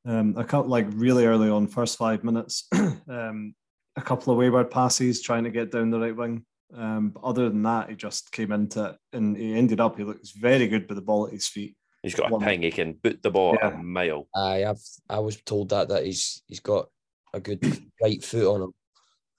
[0.05, 2.67] Um, a couple like really early on, first five minutes,
[3.07, 3.55] um,
[3.95, 6.45] a couple of wayward passes trying to get down the right wing.
[6.75, 9.97] Um, but other than that, he just came into it and he ended up.
[9.97, 11.75] He looks very good with the ball at his feet.
[12.01, 13.69] He's got a One- ping, he can boot the ball Yeah.
[13.73, 14.27] a mile.
[14.35, 14.79] I have.
[15.09, 16.89] I was told that that he's he's got
[17.33, 17.61] a good
[18.01, 18.73] right foot on him.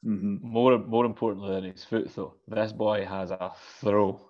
[0.03, 4.21] hmm More more importantly than his foot, though, this boy has a throw.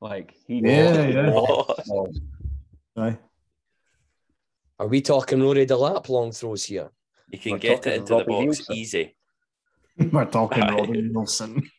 [0.00, 1.64] Like he Yeah, yeah.
[2.96, 3.18] Aye.
[4.78, 6.90] Are we talking Rory Delap long throws here?
[7.30, 8.76] He can We're get it into the box Nielsen.
[8.76, 9.16] easy.
[10.12, 10.74] We're talking Aye.
[10.74, 11.70] Robin Wilson.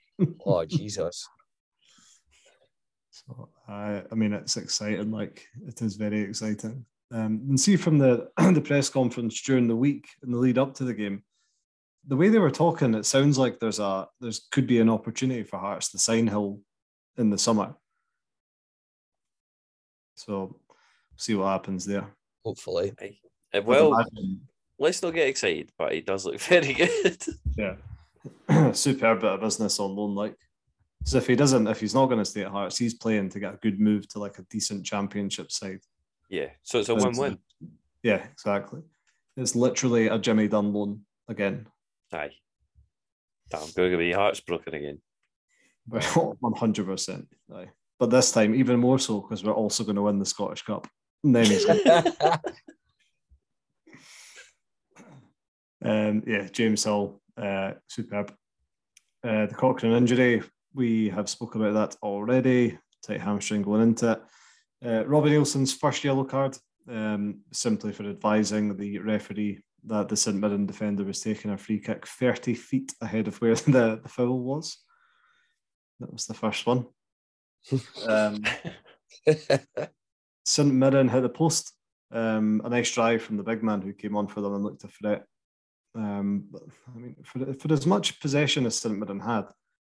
[0.46, 1.28] Oh Jesus!
[3.10, 5.12] So I, I mean, it's exciting.
[5.12, 6.86] Like it is very exciting.
[7.12, 10.74] Um, and see from the the press conference during the week in the lead up
[10.76, 11.24] to the game,
[12.08, 15.44] the way they were talking, it sounds like there's a there's could be an opportunity
[15.44, 16.60] for Hearts to sign Hill
[17.18, 17.76] in the summer.
[20.16, 20.56] So
[21.18, 22.08] see what happens there.
[22.44, 23.08] Hopefully, Uh,
[23.54, 24.04] I'd Well,
[24.80, 27.24] let's not get excited, but he does look very good.
[27.56, 27.76] yeah,
[28.74, 30.16] superb bit of business on loan.
[30.16, 30.36] Like,
[31.06, 33.40] so if he doesn't, if he's not going to stay at Hearts, he's playing to
[33.40, 35.80] get a good move to like a decent championship side.
[36.30, 37.38] yeah, so it's a win-win.
[38.04, 38.82] Yeah, exactly.
[39.36, 41.68] It's literally a Jimmy Dunne loan again.
[42.12, 42.32] Aye.
[43.50, 45.02] Damn, going to be hearts broken again.
[45.86, 47.28] One hundred percent.
[47.54, 47.70] Aye.
[48.00, 50.88] But this time, even more so because we're also going to win the Scottish Cup.
[51.24, 51.70] And then he's
[55.86, 58.34] um, yeah, James Hill, uh, superb.
[59.24, 60.44] Uh, the Cochrane injury,
[60.74, 62.78] we have spoken about that already.
[63.06, 64.22] Tight hamstring going into it.
[64.86, 66.58] Uh, Robbie Neilson's first yellow card,
[66.90, 71.80] um, simply for advising the referee that the St Mirren defender was taking a free
[71.80, 74.78] kick 30 feet ahead of where the, the foul was.
[76.00, 76.86] That was the first one.
[78.08, 78.44] Um,
[80.46, 81.74] St Mirren hit the post.
[82.12, 84.82] Um, a nice drive from the big man who came on for them and looked
[84.82, 85.26] to threat.
[85.96, 86.46] Um,
[86.94, 89.46] I mean, for, for as much possession as St Mirren had,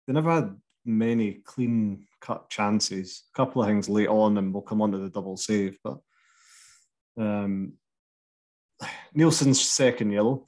[0.06, 3.24] they never had many clean cut chances.
[3.34, 5.78] A couple of things late on, and we'll come on to the double save.
[5.84, 5.98] But
[7.18, 7.74] um,
[9.14, 10.46] Neilson's second yellow.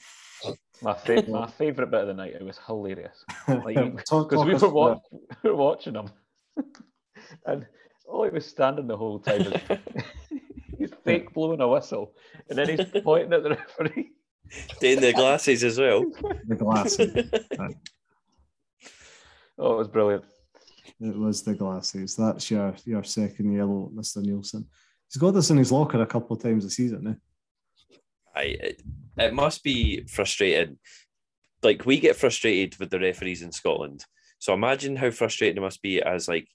[0.81, 2.35] My fa- my favorite bit of the night.
[2.35, 3.25] It was hilarious.
[3.47, 4.97] Because talk we were,
[5.45, 6.11] we were watching him,
[7.47, 7.67] and
[8.09, 9.79] all he was standing the whole time is
[10.79, 12.15] he's fake blowing a whistle,
[12.49, 14.11] and then he's pointing at the referee.
[14.81, 16.05] Doing the glasses as well.
[16.47, 17.13] the glasses.
[19.59, 20.25] Oh, it was brilliant.
[21.01, 22.17] It was the glasses.
[22.17, 24.19] That's your your second yellow, Mr.
[24.19, 24.65] Neilson.
[25.09, 27.07] He's got this in his locker a couple of times a season.
[27.07, 27.99] Eh?
[28.35, 28.83] I, it,
[29.19, 30.79] it must be frustrating.
[31.63, 34.05] Like we get frustrated with the referees in Scotland.
[34.39, 36.49] So imagine how frustrating it must be as like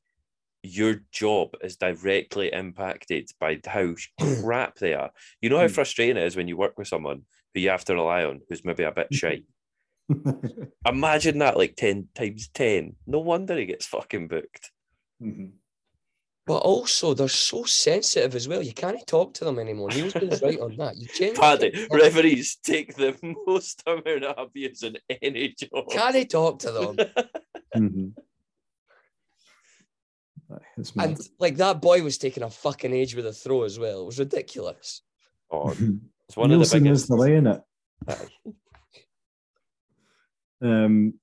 [0.63, 5.11] your job is directly impacted by how crap they are.
[5.39, 5.73] You know how Hmm.
[5.73, 7.21] frustrating it is when you work with someone
[7.53, 9.41] who you have to rely on who's maybe a bit shy.
[10.85, 12.95] Imagine that like 10 times 10.
[13.05, 14.71] No wonder he gets fucking booked.
[15.21, 15.51] Mhm.
[16.45, 18.61] but also they're so sensitive as well.
[18.63, 19.89] You can't talk to them anymore.
[19.89, 20.95] Neil's been right on that.
[20.95, 25.89] You genuinely Paddy, referees take the most amount of abuse in any job.
[25.89, 26.95] can't talk to them.
[27.75, 28.13] Mhm.
[30.51, 31.09] Aye, It's mad.
[31.09, 34.03] And like that boy was taking a fucking age with a throw as well.
[34.03, 35.01] It was ridiculous.
[35.51, 35.75] Oh,
[36.27, 37.03] it's one of the Nielsen biggest.
[37.03, 37.61] is delaying it.
[38.07, 38.27] Aye.
[40.61, 41.13] Um,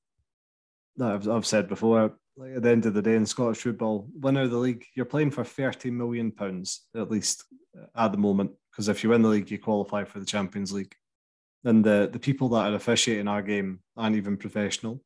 [0.96, 2.14] that I've, I've said before.
[2.36, 5.04] Like at the end of the day, in Scottish football, winner of the league, you're
[5.06, 7.44] playing for thirty million pounds at least
[7.80, 8.50] uh, at the moment.
[8.72, 10.94] Because if you win the league, you qualify for the Champions League.
[11.64, 15.00] And the the people that are officiating our game aren't even professional.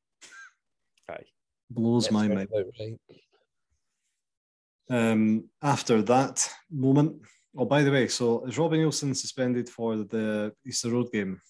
[1.10, 1.24] Aye.
[1.70, 2.48] Blows That's my mind.
[2.50, 2.98] right.
[4.90, 7.20] Um, after that moment,
[7.58, 11.40] oh, by the way, so is Robbie Neilson suspended for the Easter Road game?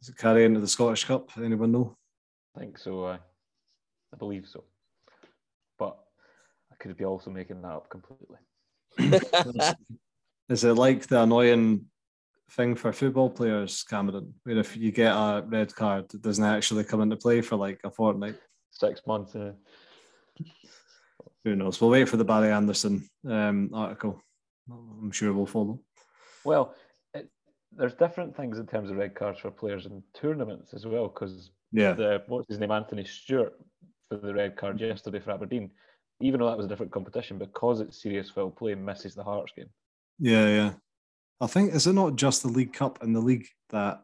[0.00, 1.30] Is it carry into the Scottish Cup?
[1.42, 1.96] Anyone know?
[2.54, 3.04] I think so.
[3.04, 3.18] Uh,
[4.12, 4.64] I believe so.
[5.78, 5.96] But
[6.70, 8.36] I could be also making that up completely.
[10.50, 11.86] Is it like the annoying
[12.50, 16.84] thing for football players, Cameron, where if you get a red card, it doesn't actually
[16.84, 18.36] come into play for like a fortnight?
[18.70, 19.34] Six months.
[19.34, 19.52] Uh,
[21.44, 21.80] Who knows?
[21.80, 24.22] We'll wait for the Barry Anderson um, article.
[24.70, 25.80] I'm sure we'll follow.
[26.44, 26.74] well,
[27.12, 27.28] it,
[27.72, 31.08] there's different things in terms of red cards for players in tournaments as well.
[31.08, 33.54] Because Yeah, the what's his name, Anthony Stewart,
[34.08, 35.70] for the red card yesterday for Aberdeen,
[36.20, 39.52] even though that was a different competition, because it's serious foul play, misses the Hearts
[39.56, 39.68] game.
[40.18, 40.72] yeah, yeah.
[41.40, 44.02] I think is it not just the League Cup and the league that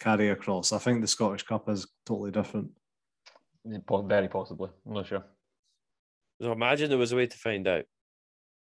[0.00, 0.72] carry across?
[0.72, 2.70] I think the Scottish Cup is totally different.
[3.64, 4.70] Yeah, po- Very possibly.
[4.86, 5.24] I'm not sure.
[6.40, 7.84] So imagine there was a way to find out.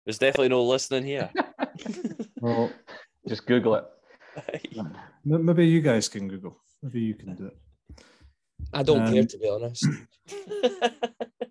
[0.07, 1.31] There's definitely no listening here.
[2.40, 2.71] Well,
[3.27, 3.85] Just Google it.
[5.25, 6.61] maybe you guys can Google.
[6.83, 7.57] Maybe you can do it.
[8.73, 9.87] I don't care Um, to be honest.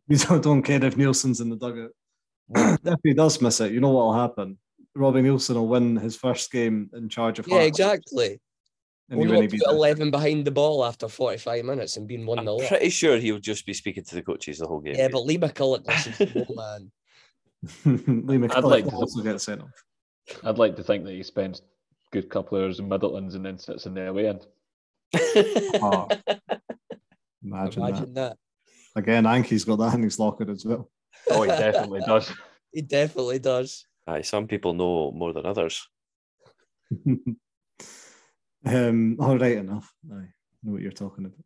[0.08, 1.90] You don't, don't care if Neilson's in the dugout.
[2.56, 4.60] if he does miss it, you know what will happen.
[4.96, 8.40] Robbie Neilson will win his first game in charge of Yeah, Hearts, exactly.
[9.10, 12.28] And We'll he not be put 11 behind the ball after 45 minutes and being
[12.28, 14.96] 1 I'm 0 pretty sure he'll just be speaking to the coaches the whole game.
[14.96, 16.92] Yeah, but Lee McCulloch listens man.
[17.86, 19.84] Lee McCulloch like will to- also get sent off.
[20.44, 21.62] I'd like to think that he spends
[22.12, 24.46] good couple hours in Middleton's and then sits in the away end.
[25.82, 26.08] Oh,
[27.44, 28.30] imagine, Imagine that.
[28.30, 28.38] that.
[28.96, 30.90] Again, Anki's got that in his locker as well.
[31.32, 32.32] Oh, he definitely does.
[32.72, 33.86] He definitely does.
[34.06, 35.88] Aye, some people know more than others.
[38.66, 39.92] um, all right, enough.
[40.12, 40.16] I
[40.64, 41.44] know what you're talking about.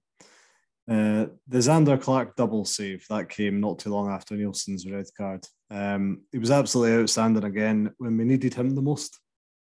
[0.89, 5.45] Uh, the Zander Clark double save that came not too long after Neilson's red card.
[5.69, 9.19] Um, he was absolutely outstanding again when we needed him the most.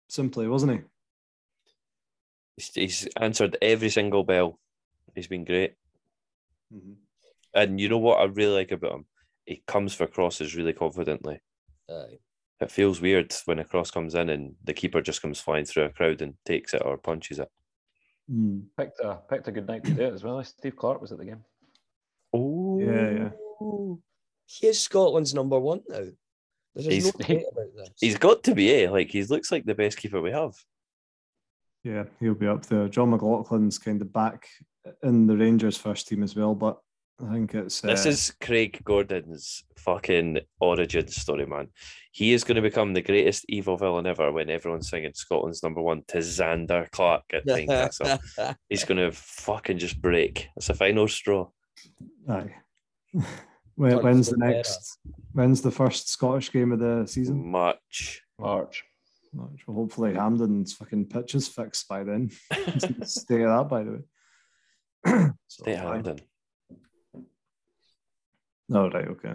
[0.08, 0.80] Simply, wasn't he?
[2.58, 4.60] He's, he's answered every single bell.
[5.16, 5.74] He's been great.
[7.56, 9.06] And you know what I really like about him?
[9.46, 11.40] He comes for crosses really confidently.
[11.90, 12.20] Aye.
[12.62, 15.84] It feels weird when a cross comes in and the keeper just comes flying through
[15.86, 17.50] a crowd and takes it or punches it.
[18.32, 18.64] Mm.
[18.78, 20.44] Picked a picked a good night to do it as well.
[20.44, 21.44] Steve Clarke was at the game.
[22.34, 23.96] Oh, Yeah, yeah.
[24.48, 26.06] He is Scotland's number one now.
[26.74, 27.90] There's He's- no debate about this.
[28.00, 28.90] He's got to be, eh?
[28.90, 30.54] Like, he looks like the best keeper we have.
[31.84, 32.88] Yeah, he'll be up there.
[32.90, 34.48] Jon McLaughlin's kind of back
[35.04, 36.80] in the Rangers first team as well, but
[37.20, 41.70] I think it's uh, This is Craig Gordon's fucking origin story, man.
[42.12, 45.82] He is going to become the greatest evil villain ever when everyone's singing Scotland's number
[45.82, 48.20] one to Zander Clark at Tynecastle.
[48.70, 50.50] He's going to fucking just break.
[50.58, 51.48] It's a final straw.
[52.30, 52.54] aye.
[53.76, 54.54] when, Turn when's the for better.
[54.56, 54.98] next?
[55.32, 57.46] When's the first Scottish game of the season?
[57.50, 58.22] March.
[58.40, 58.84] March.
[59.34, 59.64] March.
[59.68, 62.30] Well, hopefully Hampden's fucking pitch is fixed by then.
[63.04, 65.30] Stay of that, by the way.
[65.48, 65.94] So, Stay aye.
[65.94, 66.20] Hamden.
[68.74, 69.34] Oh, right, okay.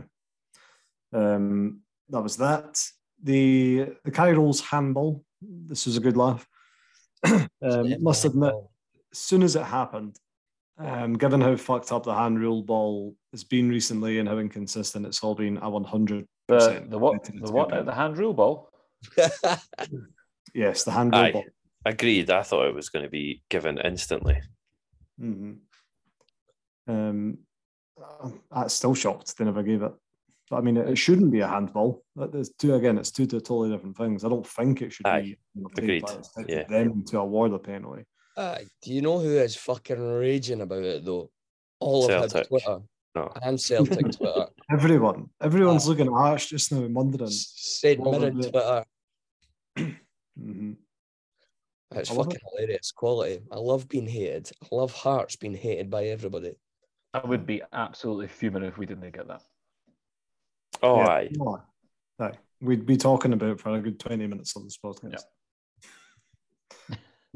[1.12, 2.83] Um, that was that.
[3.23, 5.25] The the Kye Rowles' handball.
[5.43, 6.47] This was a good laugh.
[7.25, 8.55] um, must admit,
[9.12, 10.19] as soon as it happened,
[10.79, 15.07] um, given how fucked up the hand rule ball has been recently and how inconsistent
[15.07, 18.73] it's all been, I 100 The the what the what to the hand rule ball.
[20.55, 21.33] yes, the hand rule Aye.
[21.33, 21.45] ball.
[21.85, 22.31] Agreed.
[22.31, 24.40] I thought it was going to be given instantly.
[25.19, 25.53] hmm
[26.87, 27.38] Um,
[28.53, 29.93] I'm still shocked they never gave it.
[30.49, 32.03] But I mean, it, it shouldn't be a handball.
[32.17, 32.99] There's two again.
[32.99, 34.25] It's two totally different things.
[34.25, 35.22] I don't think it should Aye.
[35.22, 35.39] be.
[35.64, 36.03] Agreed.
[36.03, 36.64] but it's up to Yeah.
[36.64, 38.05] Them to award a penalty.
[38.37, 38.66] Aye.
[38.83, 41.31] Do you know who is fucking raging about it though?
[41.79, 42.79] All of his Twitter
[43.14, 43.33] No.
[43.43, 44.47] and Celtic Twitter.
[44.72, 45.89] Everyone, everyone's Aye.
[45.91, 47.31] looking at Arch just now, wondering.
[47.31, 48.51] Said What was Mirror it?
[48.51, 48.85] Twitter.
[50.37, 50.72] hmm
[51.95, 52.93] It's I love fucking hilarious.
[52.93, 53.41] Quality.
[53.53, 54.51] I love being hated.
[54.64, 56.55] I love Hearts being hated by everybody.
[57.13, 59.43] I would be absolutely fuming if we didn't get that.
[60.83, 61.09] Oh, Yeah.
[61.09, 61.31] aye.
[61.41, 61.61] Oh,
[62.21, 62.33] aye.
[62.61, 65.23] We'd be talking about it for a good 20 minutes on this podcast.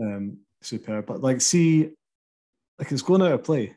[0.01, 1.07] um, superb.
[1.07, 1.91] But like, see,
[2.79, 3.75] like it's going out of play,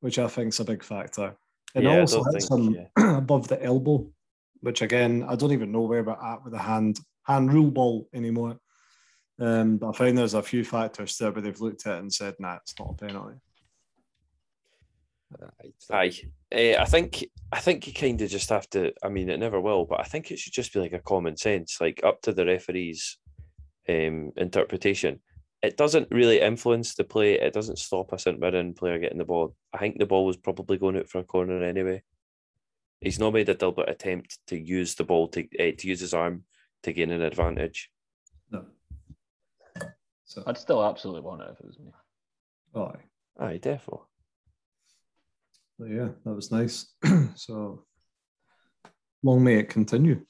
[0.00, 1.36] which I think is a big factor.
[1.74, 2.86] And Yeah, I it also don't hits think, him
[3.16, 4.10] above the elbow.
[4.60, 8.08] which again I don't even know where we're at with the hand hand rule ball
[8.12, 8.58] anymore.
[9.38, 12.12] Um, but I find there's a few factors there where they've looked at it and
[12.12, 13.36] said, "Nah, it's not a penalty."
[15.90, 16.12] Aye,
[16.52, 18.92] uh, I think I think you kind of just have to.
[19.02, 21.36] I mean, it never will, but I think it should just be like a common
[21.36, 23.18] sense, like up to the referee's
[23.88, 25.20] um, interpretation.
[25.62, 27.34] It doesn't really influence the play.
[27.34, 29.54] It doesn't stop a St Mirren player getting the ball.
[29.72, 32.02] I think the ball was probably going out for a corner anyway.
[33.00, 36.14] He's not made a deliberate attempt to use the ball to uh, to use his
[36.14, 36.44] arm
[36.82, 37.90] to gain an advantage.
[38.50, 38.64] No.
[40.24, 41.90] So, I'd still absolutely want it if it was me.
[42.74, 43.44] oh, aye.
[43.44, 44.06] Aye, definitely.
[45.86, 46.92] Yeah, that was nice.
[47.34, 47.84] so
[49.22, 50.24] long may it continue.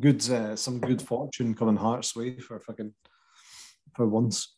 [0.00, 2.92] Good, uh, some good fortune coming Hearts way for fucking
[3.94, 4.56] for once.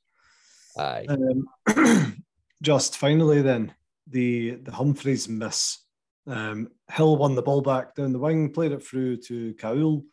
[0.78, 1.06] Aye.
[1.08, 2.24] Um,
[2.62, 3.74] just finally, then
[4.08, 5.84] the the Humphreys miss.
[6.26, 10.04] Um, Hill won the ball back down the wing, played it through to Kuol,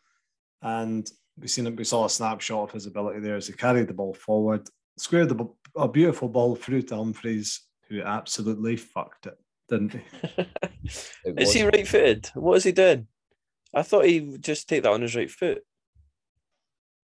[0.62, 1.76] and we seen it.
[1.76, 5.30] We saw a snapshot of his ability there as he carried the ball forward, squared
[5.30, 10.00] the a beautiful ball through to Humphreys, who absolutely fucked it, didn't he?
[11.24, 12.26] It Is he right footed?
[12.34, 13.08] What is he doing?
[13.74, 15.62] I thought he would just take that on his right foot.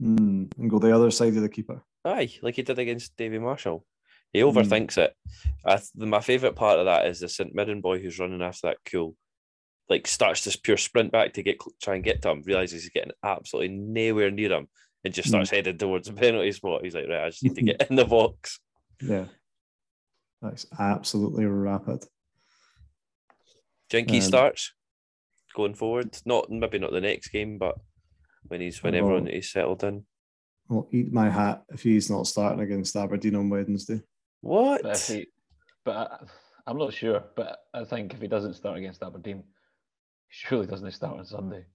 [0.01, 1.83] Hmm, and go the other side of the keeper.
[2.05, 3.85] Aye, like he did against Davy Marshall.
[4.33, 4.47] He Hmm.
[4.49, 5.15] overthinks it.
[5.65, 8.69] I th- my favourite part of that is the St Mirren boy who's running after
[8.69, 9.15] that Kuol,
[9.89, 12.91] like starts this pure sprint back to get try and get to him, realizes he's
[12.93, 14.69] getting absolutely nowhere near him,
[15.05, 16.83] and just starts heading towards the penalty spot.
[16.85, 18.59] He's like, right, I just need to get in the box.
[19.01, 19.27] Yeah,
[20.43, 22.05] that's absolutely rapid.
[23.91, 24.73] Jinky Um, starts
[25.55, 26.19] going forward.
[26.25, 27.77] Not maybe not the next game, but
[28.49, 30.07] when he's when Well- everyone is settled in.
[30.71, 34.01] I'll eat my hat if he's not starting against Aberdeen on Wednesday.
[34.41, 34.83] What?
[34.83, 35.27] But if he,
[35.85, 36.27] but I,
[36.67, 37.23] I'm not sure.
[37.37, 39.45] But I think if he doesn't start against Aberdeen, he
[40.31, 41.67] surely doesn't he start on Sunday.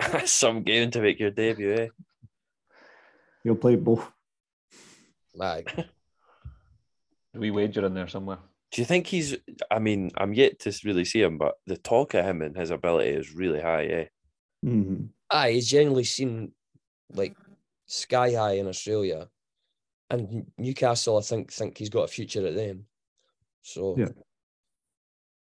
[0.26, 1.88] Some game to make your debut, eh?
[3.44, 4.10] You'll play both.
[5.40, 5.64] Aye.
[7.34, 8.38] Do we wager in there somewhere?
[8.70, 9.36] Do you think he's?
[9.70, 12.70] I mean, I'm yet to really see him, but the talk of him and his
[12.70, 14.06] ability is really high, eh?
[14.64, 15.08] Mhm.
[15.30, 16.52] Aye, he's generally seen
[17.10, 17.36] like
[17.86, 19.28] sky high in Australia,
[20.10, 21.18] and Newcastle.
[21.18, 22.86] I think think he's got a future at them.
[23.62, 24.08] So Yeah.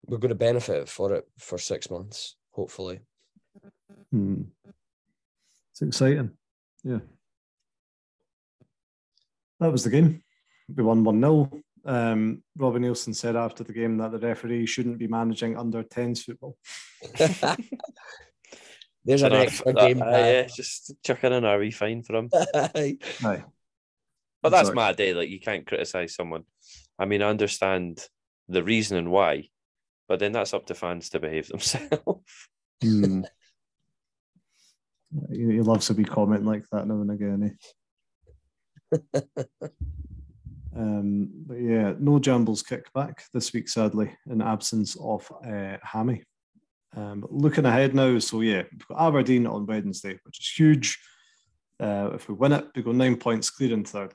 [0.06, 3.00] we're going to benefit for it for six months, hopefully.
[4.10, 4.42] Hmm.
[5.72, 6.36] It's exciting.
[6.84, 7.00] Yeah.
[9.60, 10.22] That was the game.
[10.74, 11.62] We won 1 0.
[11.88, 16.22] Um, Robin Neilson said after the game that the referee shouldn't be managing under 10s
[16.22, 16.58] football.
[19.04, 20.02] There's an extra that- game.
[20.02, 22.28] uh, yeah, just chucking in a wee fine for him.
[22.54, 22.98] Aye.
[23.24, 23.44] Aye.
[24.42, 24.74] But that's Exactly.
[24.74, 25.14] my day.
[25.14, 26.44] Like you can't criticize someone.
[26.98, 28.06] I mean, I understand
[28.48, 29.48] the reason and why,
[30.08, 32.22] but then that's up to fans to behave themselves.
[32.82, 33.22] Hmm.
[35.32, 37.56] he, he loves to be commenting like that now and again.
[39.22, 39.22] Eh?
[40.76, 46.24] Um, but yeah, no Jambos Kickback this week, sadly, in absence of uh, Hammy.
[46.96, 50.98] Um, looking ahead now, so yeah, we've got Aberdeen on Wednesday, which is huge.
[51.80, 54.12] Uh, if we win it, we go nine points, clear in third.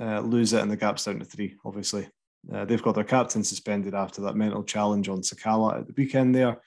[0.00, 2.08] Uh, lose it, and the gap's down to three, obviously.
[2.52, 6.34] Uh, they've got their captain suspended after that mental challenge on Sakala at the weekend
[6.34, 6.60] there.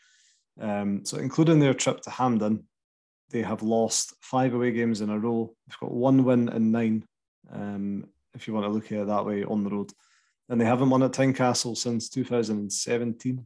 [0.61, 2.67] Um, so, including their trip to Hampden,
[3.31, 5.51] they have lost five away games in a row.
[5.67, 7.07] They've got one win in nine,
[7.51, 8.05] um,
[8.35, 9.91] if you want to look at it that way, on the road.
[10.49, 13.45] And they haven't won at Tynecastle since 2017,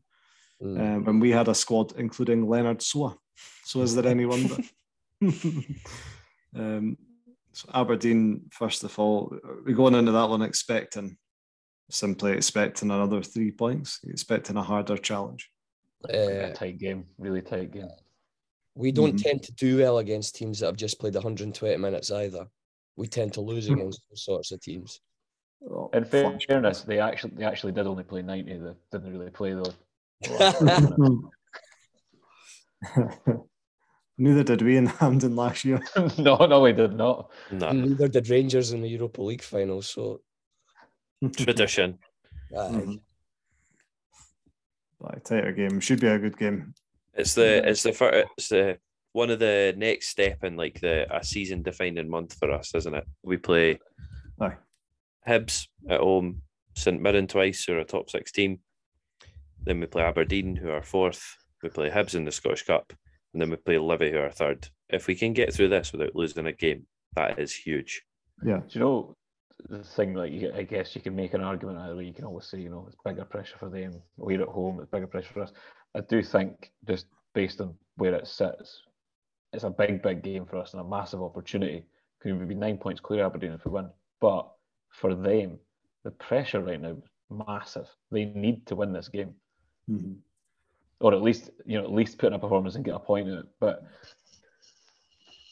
[0.59, 0.79] Mm.
[0.79, 3.15] uh, when we had a squad including Lennard Sowah.
[3.63, 4.57] So, is there any wonder?
[6.55, 6.97] um,
[7.51, 9.35] so Aberdeen, first of all,
[9.65, 11.17] we're going into that one expecting,
[11.91, 15.51] simply expecting another three points, expecting a harder challenge.
[16.09, 17.89] a Uh, tight game, really tight game.
[18.75, 19.23] we don't Mhm.
[19.23, 22.47] tend to do well against teams that have just played 120 minutes either.
[22.97, 24.99] We tend to lose against those sorts of teams.
[25.63, 26.45] Oh, In flash.
[26.47, 28.57] fairness, they actually they actually did only play ninety.
[28.57, 29.73] They didn't really play though.
[34.19, 35.79] Neither did we in Hampden last year.
[36.17, 37.29] no, no, we did not.
[37.51, 39.81] no Neither did Rangers in the Europa League final.
[39.83, 40.21] So,
[41.35, 41.99] tradition.
[42.55, 42.69] aye.
[42.71, 42.99] Mhm.
[44.99, 46.73] But a tighter game should be a good game.
[47.13, 48.79] It's the it's the fir- it's the
[49.17, 52.93] one of the next step in like the a season defining month for us, isn't
[52.93, 53.03] it?
[53.23, 53.79] We play
[54.39, 54.57] Aye.
[55.27, 56.43] Hibs at home,
[56.75, 58.59] St Mirren twice, who are a top six team.
[59.63, 61.35] Then we play Aberdeen, who are fourth.
[61.63, 62.93] We play Hibs in the Scottish Cup,
[63.33, 64.69] and then we play Livy, who are third.
[64.89, 68.03] If we can get through this without losing a game, that is huge.
[68.45, 68.57] Yeah.
[68.57, 69.15] Do you know
[69.67, 70.13] the thing?
[70.13, 72.05] Like, you, I guess you can make an argument either way.
[72.05, 73.99] You can always say, you know, it's bigger pressure for them.
[74.15, 74.79] We're at home.
[74.79, 75.53] It's bigger pressure for us.
[75.95, 78.83] I do think just based on where it sits,
[79.53, 81.85] it's a big, big game for us and a massive opportunity.
[82.19, 83.89] Could we be nine points clear Aberdeen if we win?
[84.19, 84.51] But
[84.89, 85.59] for them,
[86.03, 86.97] the pressure right now is
[87.29, 87.87] massive.
[88.11, 89.35] They need to win this game,
[89.89, 90.17] Mhm.
[90.99, 93.27] or at least you know at least put in a performance and get a point
[93.29, 93.45] in it.
[93.59, 93.83] But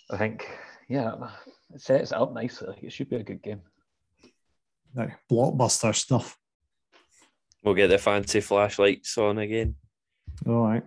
[0.09, 0.47] I think
[0.87, 1.31] yeah,
[1.73, 2.77] it sets it up nicely.
[2.81, 3.61] It should be a good game.
[4.93, 6.39] Like blockbuster stuff.
[7.63, 9.75] We'll get the fancy flashlights on again.
[10.45, 10.83] All right.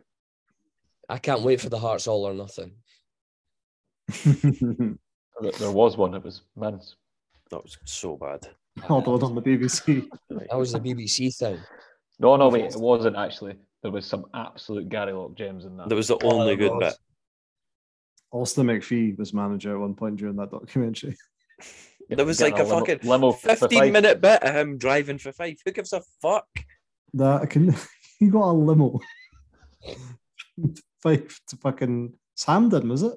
[1.08, 2.76] I can't wait for the Hearts all or nothing.
[4.08, 6.14] There there was one.
[6.14, 6.96] It was men's.
[7.50, 8.48] That was so bad.
[8.82, 10.06] Hold on on the BBC.
[10.30, 11.58] That was the BBC thing.
[12.18, 13.54] No, no, wait, it wasn't actually.
[13.82, 15.88] There was some absolute Gary Locke gems in that.
[15.88, 16.92] That was the Oh, only it good was.
[16.94, 16.98] bit.
[18.32, 21.16] Austin MacPhee was manager at one point during that documentary.
[22.10, 23.92] There was like a limo- fucking limo for 15 five.
[23.92, 25.56] minute bit of him driving for five.
[25.62, 26.46] Who gives a fuck?
[27.12, 27.74] That can
[28.18, 28.98] he got a limo.
[31.02, 33.12] Five to fucking Samden, was it?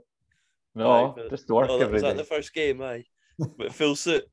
[0.75, 3.03] No, Aye, but- just work Oh, that every was that the first game, aye.
[3.57, 4.23] But full suit.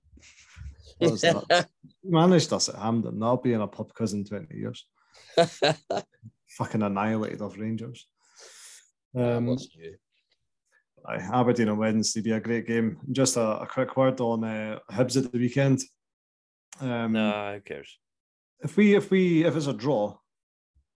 [0.99, 1.68] What was that?
[2.03, 3.18] He managed us at Hampden.
[3.18, 4.86] That'll be in a pub quiz in 20 years.
[6.59, 8.07] Fucking annihilated of Rangers.
[9.16, 9.68] Um, was
[11.07, 12.99] aye, Aberdeen on Wednesday be a great game.
[13.12, 15.80] Just a, a quick word on uh, Hibs at the weekend.
[16.80, 17.99] Um, Nah, who cares?
[18.61, 20.16] If we if we if it's a draw,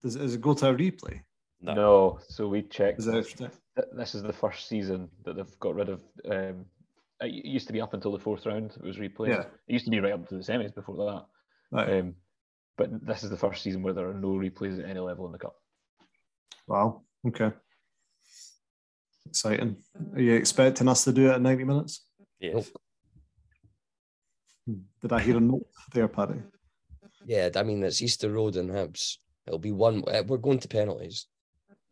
[0.04, 1.22] does, does it go to a replay?
[1.62, 1.74] No.
[1.74, 3.00] No, so we checked.
[3.00, 3.52] Is it,
[3.96, 6.02] This is the first season that they've got rid of.
[6.30, 6.66] Um,
[7.22, 8.72] it used to be up until the fourth round.
[8.72, 9.30] It was replayed.
[9.30, 9.42] Yeah.
[9.68, 10.98] It used to be right up to the semis before
[11.72, 11.78] that.
[11.78, 12.00] Aye.
[12.00, 12.16] Um,
[12.78, 15.32] but this is the first season where there are no replays at any level in
[15.32, 15.56] the cup.
[16.68, 17.04] Wow.
[17.28, 17.52] Okay.
[19.28, 19.78] Exciting.
[20.16, 22.06] Are you expecting us to do it at 90 minutes?
[22.40, 22.72] Yes.
[24.66, 24.80] Hmm.
[25.02, 26.42] Did I hear a note there, Paddy?
[27.26, 29.18] Yeah, I mean it's Easter Road and Hibs.
[29.46, 30.04] It'll be one.
[30.08, 31.28] uh, We're going to penalties.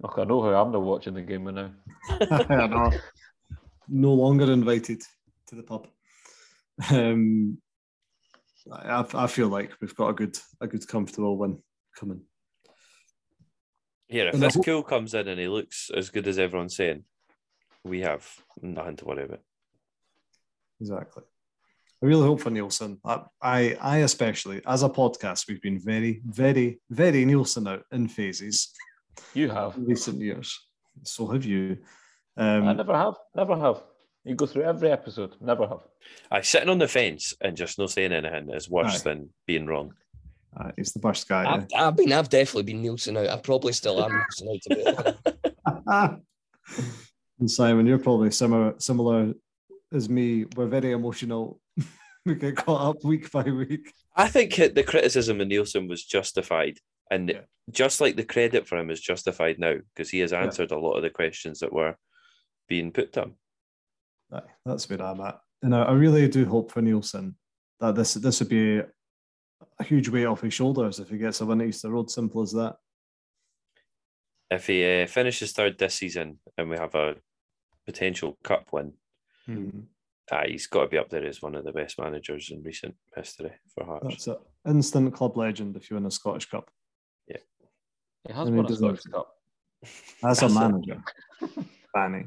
[0.02, 1.72] Look, I know how I'm not watching the game with now.
[2.10, 2.98] I.
[3.88, 5.02] No longer invited
[5.48, 5.88] to the pub.
[6.92, 7.58] Um,
[8.72, 11.58] I, I feel like we've got a good, a good, comfortable win
[11.98, 12.22] coming.
[14.08, 16.76] Here, if And this whole- Kuol comes in and he looks as good as everyone's
[16.76, 17.04] saying,
[17.84, 18.28] we have
[18.62, 19.42] nothing to worry about.
[20.80, 21.24] Exactly.
[22.02, 23.00] I really hope for Neilson.
[23.04, 28.08] I, I, I especially, as a podcast, we've been very, very, very Neilson out in
[28.08, 28.72] phases
[29.34, 29.76] You have.
[29.78, 30.60] in recent years.
[31.04, 31.78] So have you.
[32.38, 33.16] I Um, never have.
[33.36, 33.84] Never have.
[34.26, 35.36] You go through every episode.
[35.42, 35.80] Never have.
[36.32, 39.04] I sitting on the fence and just not saying anything is worse Aye.
[39.04, 39.94] than being wrong.
[40.58, 41.46] uh, he's the worst guy.
[41.52, 42.12] I've, I've been.
[42.14, 43.30] I've definitely been Neilson out.
[43.30, 44.62] I probably still am Neilson out.
[44.64, 46.20] To be
[47.40, 49.34] and Simon, you're probably similar, similar
[49.94, 50.46] as me.
[50.56, 51.60] We're very emotional.
[52.26, 53.94] we get caught up week by week.
[54.16, 56.78] I think the criticism of Neilson was justified.
[57.10, 57.42] And Yeah.
[57.72, 60.42] just like the credit for him is justified now because he has Yeah.
[60.44, 61.96] answered a lot of the questions that were
[62.68, 63.36] being put to him.
[64.32, 65.40] Aye, that's where I'm at.
[65.62, 67.36] And I, I really do hope for Neilson
[67.80, 68.80] that this this would be
[69.80, 72.10] a huge weight off his shoulders if he gets a win at Easter Road.
[72.12, 72.78] Simple as that.
[74.52, 77.16] If he uh, finishes third this season and we have a
[77.86, 78.94] potential cup win,
[80.32, 82.96] ah, he's got to be up there as one of the best managers in recent
[83.16, 84.08] history for Hearts.
[84.08, 84.38] That's it.
[84.68, 86.70] Instant club legend if you win a Scottish Cup.
[88.28, 89.12] He has And he won a deserves Scottish it.
[89.12, 89.36] Cup.
[90.24, 90.60] As a That's it.
[90.60, 91.04] manager.
[91.94, 92.26] Fanny.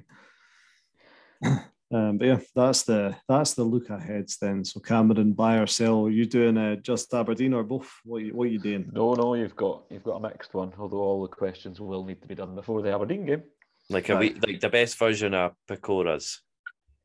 [1.94, 4.64] Um, but yeah, that's the that's the look aheads then.
[4.64, 6.06] So Cameron, buy or sell?
[6.06, 7.90] Are you doing uh, just Aberdeen or both?
[8.04, 8.88] What you, what you doing?
[8.92, 10.72] No, no, you've got you've got a mixed one.
[10.78, 13.42] Although all the questions will need to be done before the Aberdeen game.
[13.90, 14.34] Like a Right.
[14.34, 16.40] wee, like the best version of Piecora's.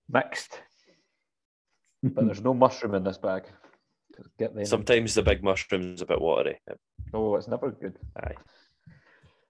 [0.09, 0.61] Mixed,
[2.03, 3.43] but there's no mushroom in this bag.
[4.39, 4.63] Get them.
[4.63, 6.61] Sometimes the big mushroom's a bit watery.
[7.13, 7.97] Oh, it's never good.
[8.23, 8.35] Aye.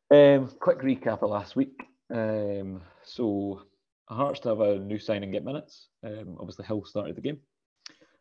[0.09, 1.83] Um, quick recap of last week.
[2.13, 3.63] Um, so
[4.09, 5.89] Hearts to have a new signing get minutes.
[6.05, 7.39] Um, obviously Hill started the game,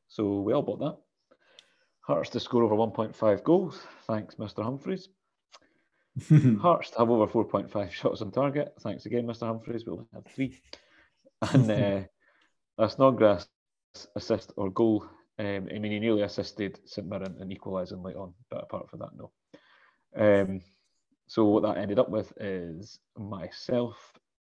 [0.09, 0.97] so we all bought that.
[2.01, 3.81] Hearts to score over 1.5 goals.
[4.07, 4.65] Thanks, Mr.
[4.65, 5.09] Humphreys.
[6.61, 8.75] Hearts to have over 4.5 shots on target.
[8.81, 9.47] Thanks again, Mr.
[9.47, 9.87] Humphreys.
[9.87, 10.61] We only had three.
[11.53, 12.03] And uh,
[12.79, 13.47] a Snodgrass
[14.17, 15.07] assist or goal.
[15.39, 19.01] Um, I mean, he nearly assisted St Mirren in equalising late on, but apart from
[19.01, 19.33] that, no.
[20.17, 20.61] Um,
[21.27, 23.97] so what that ended up with is myself,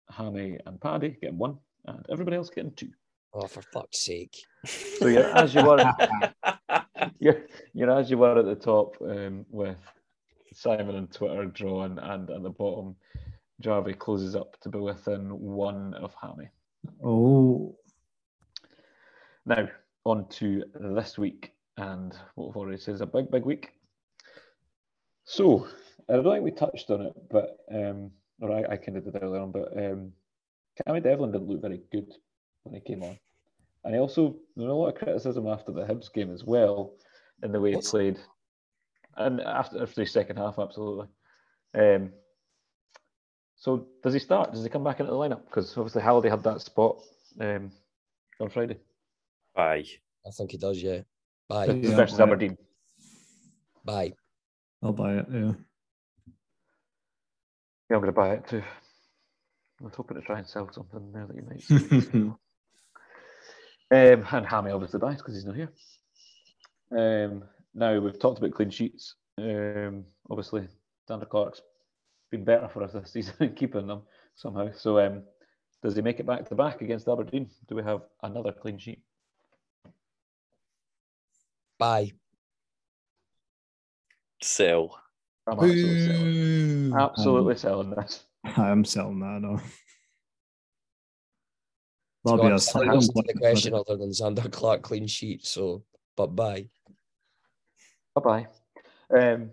[0.10, 2.90] Hammy, and Paddy getting one, and everybody else getting two.
[3.34, 4.38] Oh, for fuck's sake!
[4.66, 5.84] So you're as you were,
[7.20, 9.78] you're, you're as you were at the top um, with
[10.54, 12.96] Simon and Twitter drawn, and at the bottom,
[13.62, 16.50] Jarvey closes up to be within one of Hammy.
[17.04, 17.76] oh,
[19.46, 19.68] Now
[20.06, 23.72] on to this week, and what we've already said is a big, big week.
[25.26, 25.68] So
[26.10, 29.22] I don't think we touched on it, but um, or I, I kind of did
[29.22, 30.12] earlier on, but um,
[30.88, 32.12] Cammy Devlin didn't look very good
[32.64, 33.18] when he came on,
[33.84, 36.94] and he also there was a lot of criticism after the Hibs game as well,
[37.42, 38.20] in the way he played,
[39.18, 41.08] and after after the second half, absolutely.
[41.76, 42.12] Um,
[43.56, 44.52] so does he start?
[44.52, 45.46] Does he come back into the lineup?
[45.46, 46.98] Because obviously Halliday had that spot
[47.40, 47.72] um,
[48.40, 48.78] on Friday
[49.56, 49.86] Aye.
[50.26, 51.02] I think he does, yeah.
[51.48, 51.66] Bye.
[51.66, 51.96] Yeah.
[51.96, 52.28] versus right.
[52.28, 52.58] Aberdeen.
[53.86, 54.14] Bye.
[54.82, 55.26] I'll buy it.
[55.32, 55.52] Yeah.
[57.94, 58.64] Yeah, I'm going to buy it too.
[59.80, 61.64] I was hoping to try and sell something there that you might.
[64.16, 65.72] um, and Hammy obviously buys because he's not here.
[66.92, 67.44] Um,
[67.76, 69.14] now we've talked about clean sheets.
[69.38, 70.68] Um, obviously,
[71.08, 71.62] Zander Clark's
[72.32, 74.02] been better for us this season keeping them
[74.34, 74.72] somehow.
[74.76, 75.22] So, um,
[75.84, 77.52] does he make it back to back against Aberdeen?
[77.70, 79.04] Do we have another clean sheet?
[81.78, 82.14] Bye.
[84.42, 85.03] Sell.
[85.48, 86.90] I'm absolutely selling.
[86.90, 86.98] Boo.
[86.98, 88.24] Absolutely selling this.
[88.44, 89.42] I am selling that.
[89.42, 89.58] No.
[89.58, 89.64] To
[92.26, 94.82] That'll be be honest, I slam didn't answer to the question other than Zander Clark
[94.82, 95.84] clean sheet, so
[96.16, 96.70] but bye.
[98.16, 98.48] Bye bye.
[99.18, 99.50] Um,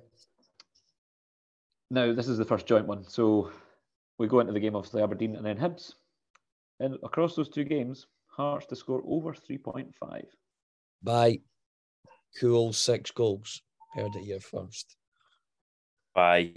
[1.90, 3.04] now, this is the first joint one.
[3.08, 3.50] So
[4.18, 5.94] we go into the game, obviously, Aberdeen and then Hibs.
[6.78, 10.24] And across those two games, Hearts to score over 3.5.
[11.02, 11.40] Bye.
[12.40, 13.60] Cool six goals.
[13.94, 14.96] Heard it here first.
[16.20, 16.52] Bye.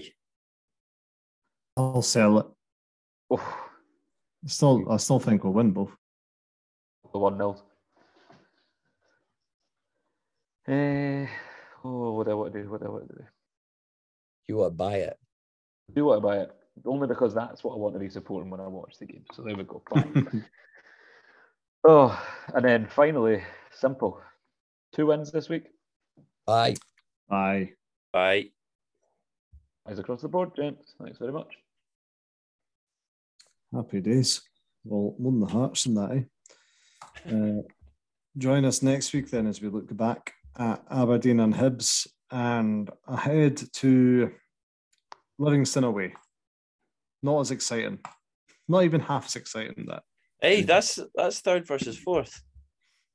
[1.77, 2.45] I'll sell it.
[3.31, 3.69] Oh,
[4.45, 5.95] Still, I still think we'll win both.
[7.13, 7.51] the 1 0.
[10.67, 11.27] Uh,
[11.85, 12.69] oh, what do I want to do?
[12.69, 13.23] What do I want to do?
[14.49, 15.17] You want to buy it?
[15.95, 16.51] Do want to buy it.
[16.85, 19.23] Only because that's what I want to be supporting when I watch the game.
[19.31, 19.81] So there we go.
[19.89, 20.03] Buy.
[21.87, 23.41] oh, and then finally,
[23.71, 24.19] simple.
[24.93, 25.67] Two wins this week.
[26.45, 26.75] Bye.
[27.31, 27.69] Aye.
[28.11, 28.52] Bye.
[29.87, 30.93] Eyes across the board, gents.
[31.01, 31.57] Thanks very much.
[33.73, 34.41] Happy days.
[34.85, 36.11] Well, won the hearts in that.
[36.11, 37.31] Eh?
[37.33, 37.61] Uh,
[38.37, 43.61] join us next week then as we look back at Aberdeen and Hibs and ahead
[43.73, 44.31] to
[45.37, 46.13] Livingston away.
[47.21, 47.99] Not as exciting.
[48.67, 50.03] Not even half as exciting that.
[50.41, 52.41] Hey, that's that's third versus fourth.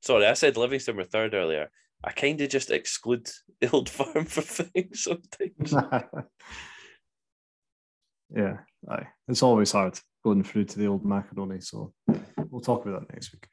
[0.01, 1.69] Sorry, I said Livingston were third earlier.
[2.03, 3.29] I kind of just exclude
[3.61, 5.73] the old firm for things sometimes.
[8.35, 8.57] yeah,
[8.89, 9.07] aye.
[9.27, 11.61] It's always hard going through to the old macaroni.
[11.61, 11.93] So
[12.49, 13.47] we'll talk about that next week.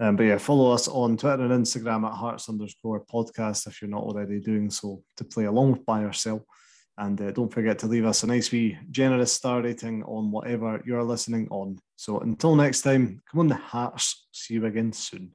[0.00, 3.90] Um, but yeah, follow us on Twitter and Instagram at hearts underscore podcast if you're
[3.90, 6.44] not already doing so to play along with buy or sell.
[6.96, 10.80] And uh, don't forget to leave us a nice wee generous star rating on whatever
[10.86, 11.78] you're listening on.
[11.96, 14.26] So until next time, come on the Hearts.
[14.32, 15.32] See you again soon.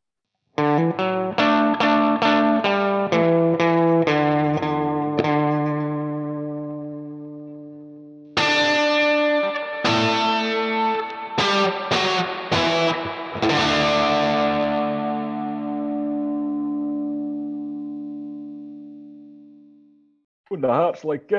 [20.61, 21.31] The heart's like.